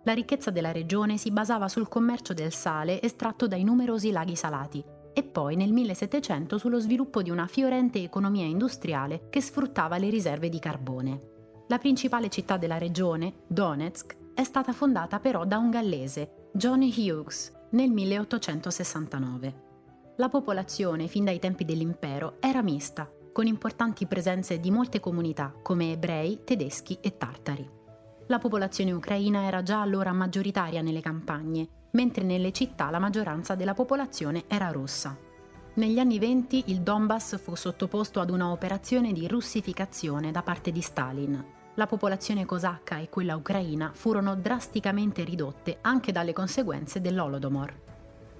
La 0.05 0.13
ricchezza 0.13 0.51
della 0.51 0.71
regione 0.71 1.17
si 1.17 1.29
basava 1.29 1.67
sul 1.67 1.89
commercio 1.89 2.33
del 2.33 2.53
sale 2.53 3.01
estratto 3.01 3.45
dai 3.45 3.65
numerosi 3.65 4.11
laghi 4.11 4.37
salati 4.37 4.81
e 5.11 5.23
poi 5.23 5.57
nel 5.57 5.73
1700 5.73 6.57
sullo 6.57 6.79
sviluppo 6.79 7.21
di 7.21 7.29
una 7.29 7.45
fiorente 7.45 8.01
economia 8.01 8.45
industriale 8.45 9.27
che 9.29 9.41
sfruttava 9.41 9.97
le 9.97 10.09
riserve 10.09 10.47
di 10.47 10.59
carbone. 10.59 11.32
La 11.67 11.77
principale 11.77 12.29
città 12.29 12.57
della 12.57 12.77
regione, 12.77 13.43
Donetsk, 13.47 14.17
è 14.33 14.43
stata 14.43 14.73
fondata 14.73 15.19
però 15.19 15.45
da 15.45 15.57
un 15.57 15.69
gallese, 15.69 16.49
Johnny 16.51 16.93
Hughes, 16.95 17.51
nel 17.71 17.89
1869. 17.89 19.61
La 20.17 20.29
popolazione, 20.29 21.07
fin 21.07 21.23
dai 21.23 21.39
tempi 21.39 21.63
dell'impero, 21.63 22.35
era 22.39 22.61
mista, 22.61 23.09
con 23.31 23.47
importanti 23.47 24.05
presenze 24.05 24.59
di 24.59 24.71
molte 24.71 24.99
comunità 24.99 25.53
come 25.63 25.93
ebrei, 25.93 26.41
tedeschi 26.43 26.99
e 27.01 27.17
tartari. 27.17 27.67
La 28.27 28.39
popolazione 28.39 28.91
ucraina 28.91 29.45
era 29.45 29.63
già 29.63 29.81
allora 29.81 30.11
maggioritaria 30.11 30.81
nelle 30.81 31.01
campagne, 31.01 31.67
mentre 31.91 32.23
nelle 32.23 32.51
città 32.51 32.89
la 32.89 32.99
maggioranza 32.99 33.55
della 33.55 33.73
popolazione 33.73 34.43
era 34.47 34.69
russa. 34.69 35.17
Negli 35.75 35.97
anni 35.97 36.19
venti 36.19 36.65
il 36.67 36.81
Donbass 36.81 37.39
fu 37.39 37.55
sottoposto 37.55 38.19
ad 38.19 38.29
una 38.29 38.51
operazione 38.51 39.11
di 39.11 39.27
russificazione 39.27 40.29
da 40.29 40.43
parte 40.43 40.71
di 40.71 40.81
Stalin. 40.81 41.43
La 41.73 41.87
popolazione 41.87 42.45
cosacca 42.45 42.99
e 42.99 43.09
quella 43.09 43.35
ucraina 43.35 43.89
furono 43.91 44.35
drasticamente 44.35 45.23
ridotte 45.23 45.79
anche 45.81 46.11
dalle 46.11 46.31
conseguenze 46.31 47.01
dell'Holodomor. 47.01 47.73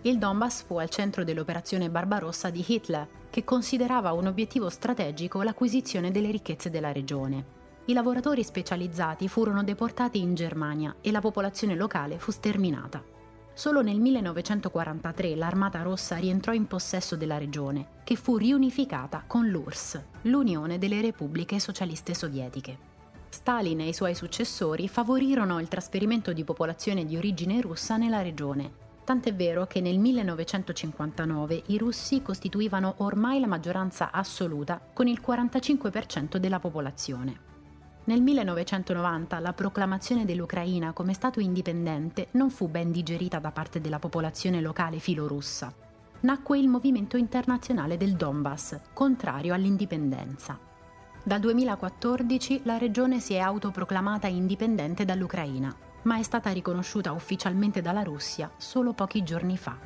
Il 0.04 0.20
Donbass 0.20 0.62
fu 0.62 0.78
al 0.78 0.90
centro 0.90 1.24
dell'operazione 1.24 1.90
Barbarossa 1.90 2.52
di 2.52 2.64
Hitler, 2.68 3.08
che 3.32 3.44
considerava 3.44 4.12
un 4.12 4.28
obiettivo 4.28 4.70
strategico 4.70 5.42
l'acquisizione 5.42 6.12
delle 6.12 6.30
ricchezze 6.30 6.70
della 6.70 6.92
regione. 6.92 7.62
I 7.86 7.94
lavoratori 7.94 8.44
specializzati 8.44 9.28
furono 9.28 9.64
deportati 9.64 10.20
in 10.20 10.36
Germania 10.36 10.98
e 11.02 11.10
la 11.10 11.20
popolazione 11.20 11.74
locale 11.74 12.20
fu 12.20 12.30
sterminata. 12.30 13.13
Solo 13.56 13.84
nel 13.84 14.00
1943 14.00 15.36
l'Armata 15.36 15.84
Rossa 15.84 16.16
rientrò 16.16 16.54
in 16.54 16.66
possesso 16.66 17.16
della 17.16 17.38
regione, 17.38 18.02
che 18.04 18.16
fu 18.16 18.38
riunificata 18.38 19.24
con 19.28 19.48
l'URSS, 19.48 20.02
l'Unione 20.24 20.80
delle 20.80 21.02
Repubbliche 21.02 21.60
Socialiste 21.60 22.16
Sovietiche. 22.16 22.92
Stalin 23.30 23.82
e 23.82 23.90
i 23.90 23.94
suoi 23.94 24.16
successori 24.16 24.88
favorirono 24.88 25.60
il 25.60 25.68
trasferimento 25.68 26.34
di 26.34 26.44
popolazione 26.44 27.06
di 27.06 27.16
origine 27.16 27.62
russa 27.62 27.96
nella 27.96 28.24
regione, 28.24 28.72
tant'è 29.04 29.36
vero 29.36 29.68
che 29.68 29.82
nel 29.82 30.00
1959 30.00 31.64
i 31.68 31.78
russi 31.78 32.24
costituivano 32.24 32.96
ormai 32.98 33.40
la 33.40 33.48
maggioranza 33.48 34.12
assoluta 34.12 34.82
con 34.94 35.08
il 35.08 35.22
45% 35.24 36.38
della 36.38 36.60
popolazione. 36.60 37.53
Nel 38.06 38.22
1990 38.22 39.40
la 39.40 39.54
proclamazione 39.54 40.26
dell'Ucraina 40.26 40.92
come 40.92 41.14
Stato 41.14 41.40
indipendente 41.40 42.28
non 42.32 42.50
fu 42.50 42.68
ben 42.68 42.92
digerita 42.92 43.40
da 43.40 43.52
parte 43.52 43.80
della 43.80 44.00
popolazione 44.00 44.60
locale 44.60 45.00
filorussa. 45.00 45.74
Nacque 46.22 46.60
il 46.60 46.68
movimento 46.68 47.16
internazionale 47.16 47.96
del 47.96 48.16
Donbass, 48.16 48.80
contrario 48.94 49.54
all'indipendenza. 49.54 50.60
Dal 51.24 51.40
2014 51.40 52.62
la 52.66 52.78
regione 52.78 53.22
si 53.22 53.36
è 53.36 53.40
autoproclamata 53.40 54.28
indipendente 54.28 55.06
dall'Ucraina. 55.06 55.74
ma 56.04 56.18
è 56.18 56.24
stata 56.24 56.52
riconosciuta 56.52 57.12
ufficialmente 57.12 57.82
dalla 57.82 58.04
Russia 58.04 58.52
solo 58.58 58.94
pochi 58.94 59.24
giorni 59.24 59.58
fa. 59.58 59.78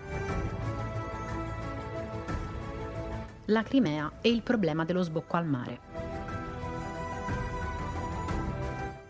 La 3.45 3.63
Crimea 3.63 4.13
e 4.21 4.29
il 4.29 4.41
problema 4.41 4.83
dello 4.83 5.03
sbocco 5.03 5.37
al 5.37 5.45
mare. 5.45 5.86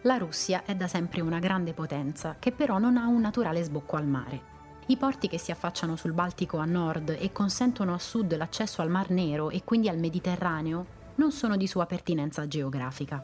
La 0.02 0.18
Russia 0.18 0.64
è 0.64 0.76
da 0.76 0.88
sempre 0.88 1.22
una 1.22 1.40
grande 1.40 1.74
potenza 1.74 2.36
che 2.38 2.52
però 2.52 2.78
non 2.78 2.98
ha 2.98 3.08
un 3.08 3.20
naturale 3.20 3.64
sbocco 3.64 3.96
al 3.96 4.06
mare. 4.06 4.56
I 4.88 4.96
porti 4.96 5.28
che 5.28 5.40
si 5.40 5.52
affacciano 5.52 5.96
sul 5.96 6.14
Baltico 6.14 6.58
a 6.58 6.66
nord 6.66 7.16
e 7.20 7.32
consentono 7.32 7.94
a 7.94 8.00
sud 8.00 8.38
l'accesso 8.38 8.82
al 8.82 8.90
Mar 8.90 9.10
Nero 9.10 9.50
e 9.50 9.64
quindi 9.64 9.90
al 9.90 9.98
Mediterraneo 9.98 10.86
non 11.16 11.32
sono 11.32 11.58
di 11.58 11.68
sua 11.68 11.88
pertinenza 11.88 12.48
geografica. 12.48 13.22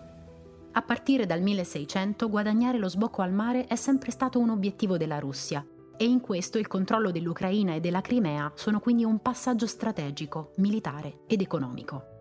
A 0.72 0.82
partire 0.82 1.28
dal 1.28 1.42
1600 1.42 2.28
guadagnare 2.28 2.80
lo 2.80 2.90
sbocco 2.90 3.22
al 3.22 3.32
mare 3.32 3.68
è 3.68 3.76
sempre 3.76 4.10
stato 4.10 4.40
un 4.40 4.50
obiettivo 4.50 4.98
della 4.98 5.20
Russia 5.20 5.64
e 5.96 6.06
in 6.06 6.20
questo 6.22 6.58
il 6.58 6.68
controllo 6.68 7.12
dell'Ucraina 7.12 7.76
e 7.76 7.80
della 7.80 8.02
Crimea 8.02 8.52
sono 8.56 8.80
quindi 8.80 9.06
un 9.06 9.20
passaggio 9.20 9.68
strategico, 9.68 10.54
militare 10.58 11.20
ed 11.28 11.40
economico. 11.40 12.13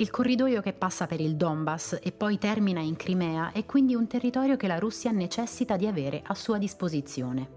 Il 0.00 0.10
corridoio 0.10 0.60
che 0.60 0.72
passa 0.72 1.06
per 1.06 1.20
il 1.20 1.34
Donbass 1.34 1.98
e 2.00 2.12
poi 2.12 2.38
termina 2.38 2.80
in 2.80 2.94
Crimea 2.94 3.50
è 3.52 3.66
quindi 3.66 3.96
un 3.96 4.06
territorio 4.06 4.56
che 4.56 4.68
la 4.68 4.78
Russia 4.78 5.10
necessita 5.10 5.76
di 5.76 5.86
avere 5.86 6.22
a 6.24 6.34
sua 6.34 6.56
disposizione. 6.56 7.56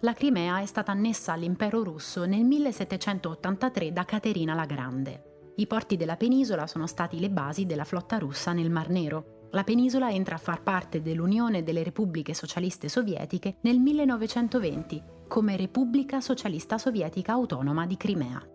La 0.00 0.14
Crimea 0.14 0.60
è 0.60 0.66
stata 0.66 0.90
annessa 0.90 1.32
all'impero 1.32 1.84
russo 1.84 2.24
nel 2.24 2.42
1783 2.44 3.92
da 3.92 4.04
Caterina 4.04 4.54
la 4.54 4.66
Grande. 4.66 5.52
I 5.56 5.66
porti 5.68 5.96
della 5.96 6.16
penisola 6.16 6.66
sono 6.66 6.88
stati 6.88 7.20
le 7.20 7.30
basi 7.30 7.66
della 7.66 7.84
flotta 7.84 8.18
russa 8.18 8.52
nel 8.52 8.70
Mar 8.70 8.88
Nero 8.88 9.34
la 9.54 9.62
penisola 9.62 10.10
entra 10.10 10.34
a 10.34 10.38
far 10.38 10.64
parte 10.64 11.00
dell'Unione 11.00 11.62
delle 11.62 11.84
Repubbliche 11.84 12.34
Socialiste 12.34 12.88
Sovietiche 12.88 13.58
nel 13.60 13.78
1920 13.78 15.02
come 15.28 15.56
Repubblica 15.56 16.20
Socialista 16.20 16.76
Sovietica 16.76 17.32
Autonoma 17.34 17.86
di 17.86 17.96
Crimea. 17.96 18.53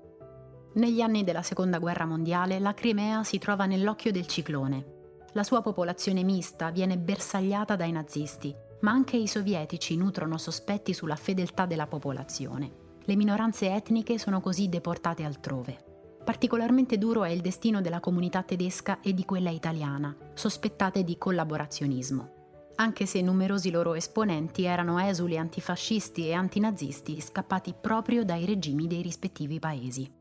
Negli 0.72 1.02
anni 1.02 1.24
della 1.24 1.42
Seconda 1.42 1.80
Guerra 1.80 2.06
Mondiale 2.06 2.60
la 2.60 2.76
Crimea 2.76 3.24
si 3.24 3.40
trova 3.40 3.66
nell'occhio 3.66 4.12
del 4.12 4.28
ciclone. 4.28 4.98
La 5.34 5.44
sua 5.44 5.62
popolazione 5.62 6.24
mista 6.24 6.70
viene 6.70 6.98
bersagliata 6.98 7.76
dai 7.76 7.92
nazisti, 7.92 8.56
ma 8.82 8.92
anche 8.92 9.18
i 9.18 9.28
sovietici 9.28 9.98
nutrono 9.98 10.38
sospetti 10.38 10.94
sulla 10.94 11.16
fedeltà 11.16 11.66
della 11.66 11.88
popolazione. 11.88 12.72
Le 13.04 13.16
minoranze 13.16 13.74
etniche 13.74 14.20
sono 14.20 14.42
così 14.42 14.70
deportate 14.70 15.24
altrove. 15.24 15.86
Particolarmente 16.24 17.00
duro 17.00 17.24
è 17.24 17.30
il 17.30 17.42
destino 17.42 17.82
della 17.82 18.00
comunità 18.00 18.44
tedesca 18.44 19.00
e 19.02 19.16
di 19.16 19.26
quella 19.26 19.50
italiana, 19.50 20.16
sospettate 20.36 21.04
di 21.04 21.18
collaborazionismo 21.18 22.38
anche 22.80 23.06
se 23.06 23.22
numerosi 23.22 23.72
loro 23.72 23.94
esponenti 23.94 24.64
erano 24.64 25.00
esuli 25.00 25.38
antifascisti 25.38 26.28
e 26.28 26.34
antinazisti 26.34 27.20
scappati 27.20 27.74
proprio 27.80 28.24
dai 28.24 28.46
regimi 28.46 28.88
dei 28.88 29.02
rispettivi 29.02 29.60
paesi. 29.60 30.19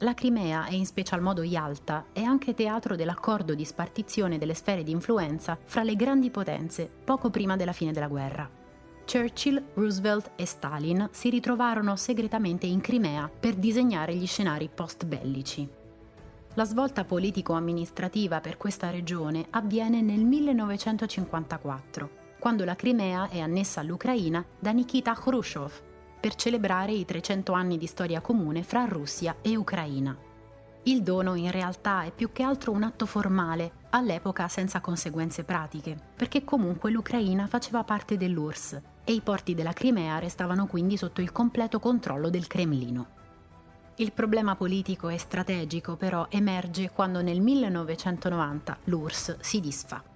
La 0.00 0.12
Crimea, 0.12 0.66
e 0.66 0.76
in 0.76 0.84
special 0.84 1.22
modo 1.22 1.42
Yalta, 1.42 2.08
è 2.12 2.20
anche 2.20 2.52
teatro 2.52 2.96
dell'accordo 2.96 3.54
di 3.54 3.64
spartizione 3.64 4.36
delle 4.36 4.52
sfere 4.52 4.82
di 4.82 4.90
influenza 4.90 5.58
fra 5.64 5.82
le 5.82 5.96
grandi 5.96 6.30
potenze 6.30 6.86
poco 7.02 7.30
prima 7.30 7.56
della 7.56 7.72
fine 7.72 7.92
della 7.92 8.06
guerra. 8.06 8.46
Churchill, 9.10 9.62
Roosevelt 9.72 10.32
e 10.36 10.44
Stalin 10.44 11.08
si 11.12 11.30
ritrovarono 11.30 11.96
segretamente 11.96 12.66
in 12.66 12.82
Crimea 12.82 13.30
per 13.40 13.54
disegnare 13.54 14.14
gli 14.14 14.26
scenari 14.26 14.68
post-bellici. 14.68 15.66
La 16.52 16.64
svolta 16.66 17.04
politico-amministrativa 17.04 18.42
per 18.42 18.58
questa 18.58 18.90
regione 18.90 19.46
avviene 19.48 20.02
nel 20.02 20.26
1954, 20.26 22.10
quando 22.38 22.66
la 22.66 22.76
Crimea 22.76 23.30
è 23.30 23.38
annessa 23.38 23.80
all'Ucraina 23.80 24.44
da 24.58 24.72
Nikita 24.72 25.14
Khrushchev 25.14 25.72
per 26.18 26.34
celebrare 26.34 26.92
i 26.92 27.04
300 27.04 27.52
anni 27.52 27.78
di 27.78 27.86
storia 27.86 28.20
comune 28.20 28.62
fra 28.62 28.84
Russia 28.84 29.36
e 29.42 29.56
Ucraina. 29.56 30.16
Il 30.84 31.02
dono 31.02 31.34
in 31.34 31.50
realtà 31.50 32.04
è 32.04 32.12
più 32.12 32.30
che 32.30 32.44
altro 32.44 32.70
un 32.70 32.84
atto 32.84 33.06
formale, 33.06 33.72
all'epoca 33.90 34.46
senza 34.46 34.80
conseguenze 34.80 35.42
pratiche, 35.42 35.98
perché 36.14 36.44
comunque 36.44 36.90
l'Ucraina 36.90 37.48
faceva 37.48 37.82
parte 37.82 38.16
dell'URSS 38.16 38.80
e 39.02 39.12
i 39.12 39.20
porti 39.20 39.54
della 39.54 39.72
Crimea 39.72 40.18
restavano 40.20 40.66
quindi 40.66 40.96
sotto 40.96 41.20
il 41.20 41.32
completo 41.32 41.80
controllo 41.80 42.30
del 42.30 42.46
Cremlino. 42.46 43.06
Il 43.96 44.12
problema 44.12 44.54
politico 44.54 45.08
e 45.08 45.18
strategico 45.18 45.96
però 45.96 46.26
emerge 46.28 46.90
quando 46.90 47.20
nel 47.20 47.40
1990 47.40 48.78
l'URSS 48.84 49.38
si 49.40 49.58
disfa. 49.58 50.14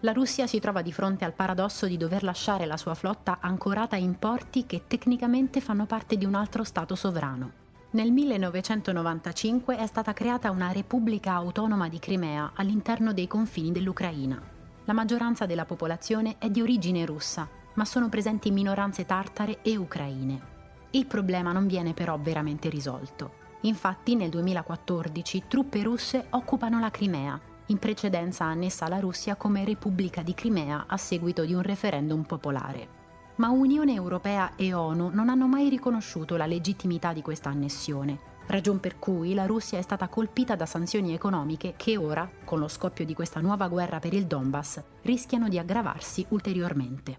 La 0.00 0.12
Russia 0.12 0.46
si 0.46 0.58
trova 0.60 0.82
di 0.82 0.92
fronte 0.92 1.24
al 1.24 1.34
paradosso 1.34 1.86
di 1.86 1.96
dover 1.96 2.22
lasciare 2.22 2.66
la 2.66 2.76
sua 2.76 2.94
flotta 2.94 3.38
ancorata 3.40 3.96
in 3.96 4.18
porti 4.18 4.66
che 4.66 4.84
tecnicamente 4.86 5.60
fanno 5.60 5.86
parte 5.86 6.16
di 6.16 6.24
un 6.24 6.34
altro 6.34 6.64
Stato 6.64 6.94
sovrano. 6.94 7.52
Nel 7.90 8.10
1995 8.10 9.76
è 9.76 9.86
stata 9.86 10.12
creata 10.12 10.50
una 10.50 10.72
Repubblica 10.72 11.32
Autonoma 11.34 11.88
di 11.88 11.98
Crimea 11.98 12.52
all'interno 12.54 13.12
dei 13.12 13.26
confini 13.26 13.72
dell'Ucraina. 13.72 14.40
La 14.84 14.92
maggioranza 14.92 15.44
della 15.44 15.64
popolazione 15.64 16.36
è 16.38 16.48
di 16.48 16.62
origine 16.62 17.04
russa 17.04 17.58
ma 17.74 17.84
sono 17.84 18.08
presenti 18.08 18.50
minoranze 18.50 19.06
tartare 19.06 19.62
e 19.62 19.76
ucraine. 19.76 20.58
Il 20.90 21.06
problema 21.06 21.52
non 21.52 21.66
viene 21.66 21.94
però 21.94 22.18
veramente 22.18 22.68
risolto. 22.68 23.38
Infatti 23.62 24.14
nel 24.16 24.30
2014 24.30 25.44
truppe 25.46 25.82
russe 25.82 26.26
occupano 26.30 26.80
la 26.80 26.90
Crimea, 26.90 27.40
in 27.70 27.78
precedenza 27.78 28.44
annessa 28.44 28.84
alla 28.84 28.98
Russia 28.98 29.36
come 29.36 29.64
Repubblica 29.64 30.22
di 30.22 30.34
Crimea 30.34 30.84
a 30.86 30.96
seguito 30.96 31.44
di 31.44 31.54
un 31.54 31.62
referendum 31.62 32.22
popolare. 32.24 32.98
Ma 33.36 33.48
Unione 33.50 33.94
Europea 33.94 34.54
e 34.56 34.74
ONU 34.74 35.10
non 35.12 35.28
hanno 35.28 35.46
mai 35.46 35.68
riconosciuto 35.68 36.36
la 36.36 36.46
legittimità 36.46 37.12
di 37.12 37.22
questa 37.22 37.48
annessione, 37.48 38.18
ragion 38.48 38.80
per 38.80 38.98
cui 38.98 39.34
la 39.34 39.46
Russia 39.46 39.78
è 39.78 39.82
stata 39.82 40.08
colpita 40.08 40.56
da 40.56 40.66
sanzioni 40.66 41.14
economiche 41.14 41.74
che 41.76 41.96
ora, 41.96 42.28
con 42.44 42.58
lo 42.58 42.68
scoppio 42.68 43.04
di 43.04 43.14
questa 43.14 43.40
nuova 43.40 43.68
guerra 43.68 44.00
per 44.00 44.14
il 44.14 44.26
Donbass, 44.26 44.82
rischiano 45.02 45.48
di 45.48 45.58
aggravarsi 45.58 46.26
ulteriormente. 46.30 47.18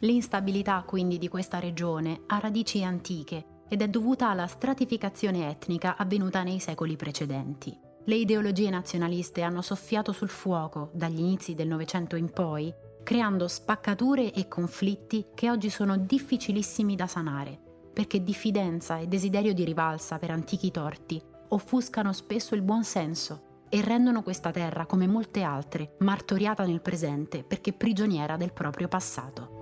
L'instabilità 0.00 0.82
quindi 0.84 1.16
di 1.18 1.28
questa 1.28 1.60
regione 1.60 2.22
ha 2.26 2.40
radici 2.40 2.82
antiche 2.82 3.44
ed 3.68 3.80
è 3.80 3.88
dovuta 3.88 4.28
alla 4.28 4.48
stratificazione 4.48 5.48
etnica 5.48 5.96
avvenuta 5.96 6.42
nei 6.42 6.58
secoli 6.58 6.96
precedenti. 6.96 7.90
Le 8.04 8.16
ideologie 8.16 8.68
nazionaliste 8.68 9.42
hanno 9.42 9.62
soffiato 9.62 10.10
sul 10.10 10.28
fuoco 10.28 10.90
dagli 10.92 11.20
inizi 11.20 11.54
del 11.54 11.68
Novecento 11.68 12.16
in 12.16 12.30
poi, 12.30 12.72
creando 13.04 13.46
spaccature 13.46 14.32
e 14.32 14.48
conflitti 14.48 15.26
che 15.34 15.48
oggi 15.48 15.70
sono 15.70 15.96
difficilissimi 15.96 16.96
da 16.96 17.06
sanare, 17.06 17.56
perché 17.92 18.24
diffidenza 18.24 18.98
e 18.98 19.06
desiderio 19.06 19.54
di 19.54 19.64
rivalsa 19.64 20.18
per 20.18 20.32
antichi 20.32 20.72
torti 20.72 21.22
offuscano 21.48 22.12
spesso 22.12 22.56
il 22.56 22.62
buon 22.62 22.82
senso 22.82 23.66
e 23.68 23.80
rendono 23.82 24.22
questa 24.22 24.50
terra, 24.50 24.84
come 24.84 25.06
molte 25.06 25.42
altre, 25.42 25.94
martoriata 26.00 26.64
nel 26.64 26.80
presente 26.80 27.44
perché 27.44 27.72
prigioniera 27.72 28.36
del 28.36 28.52
proprio 28.52 28.88
passato. 28.88 29.61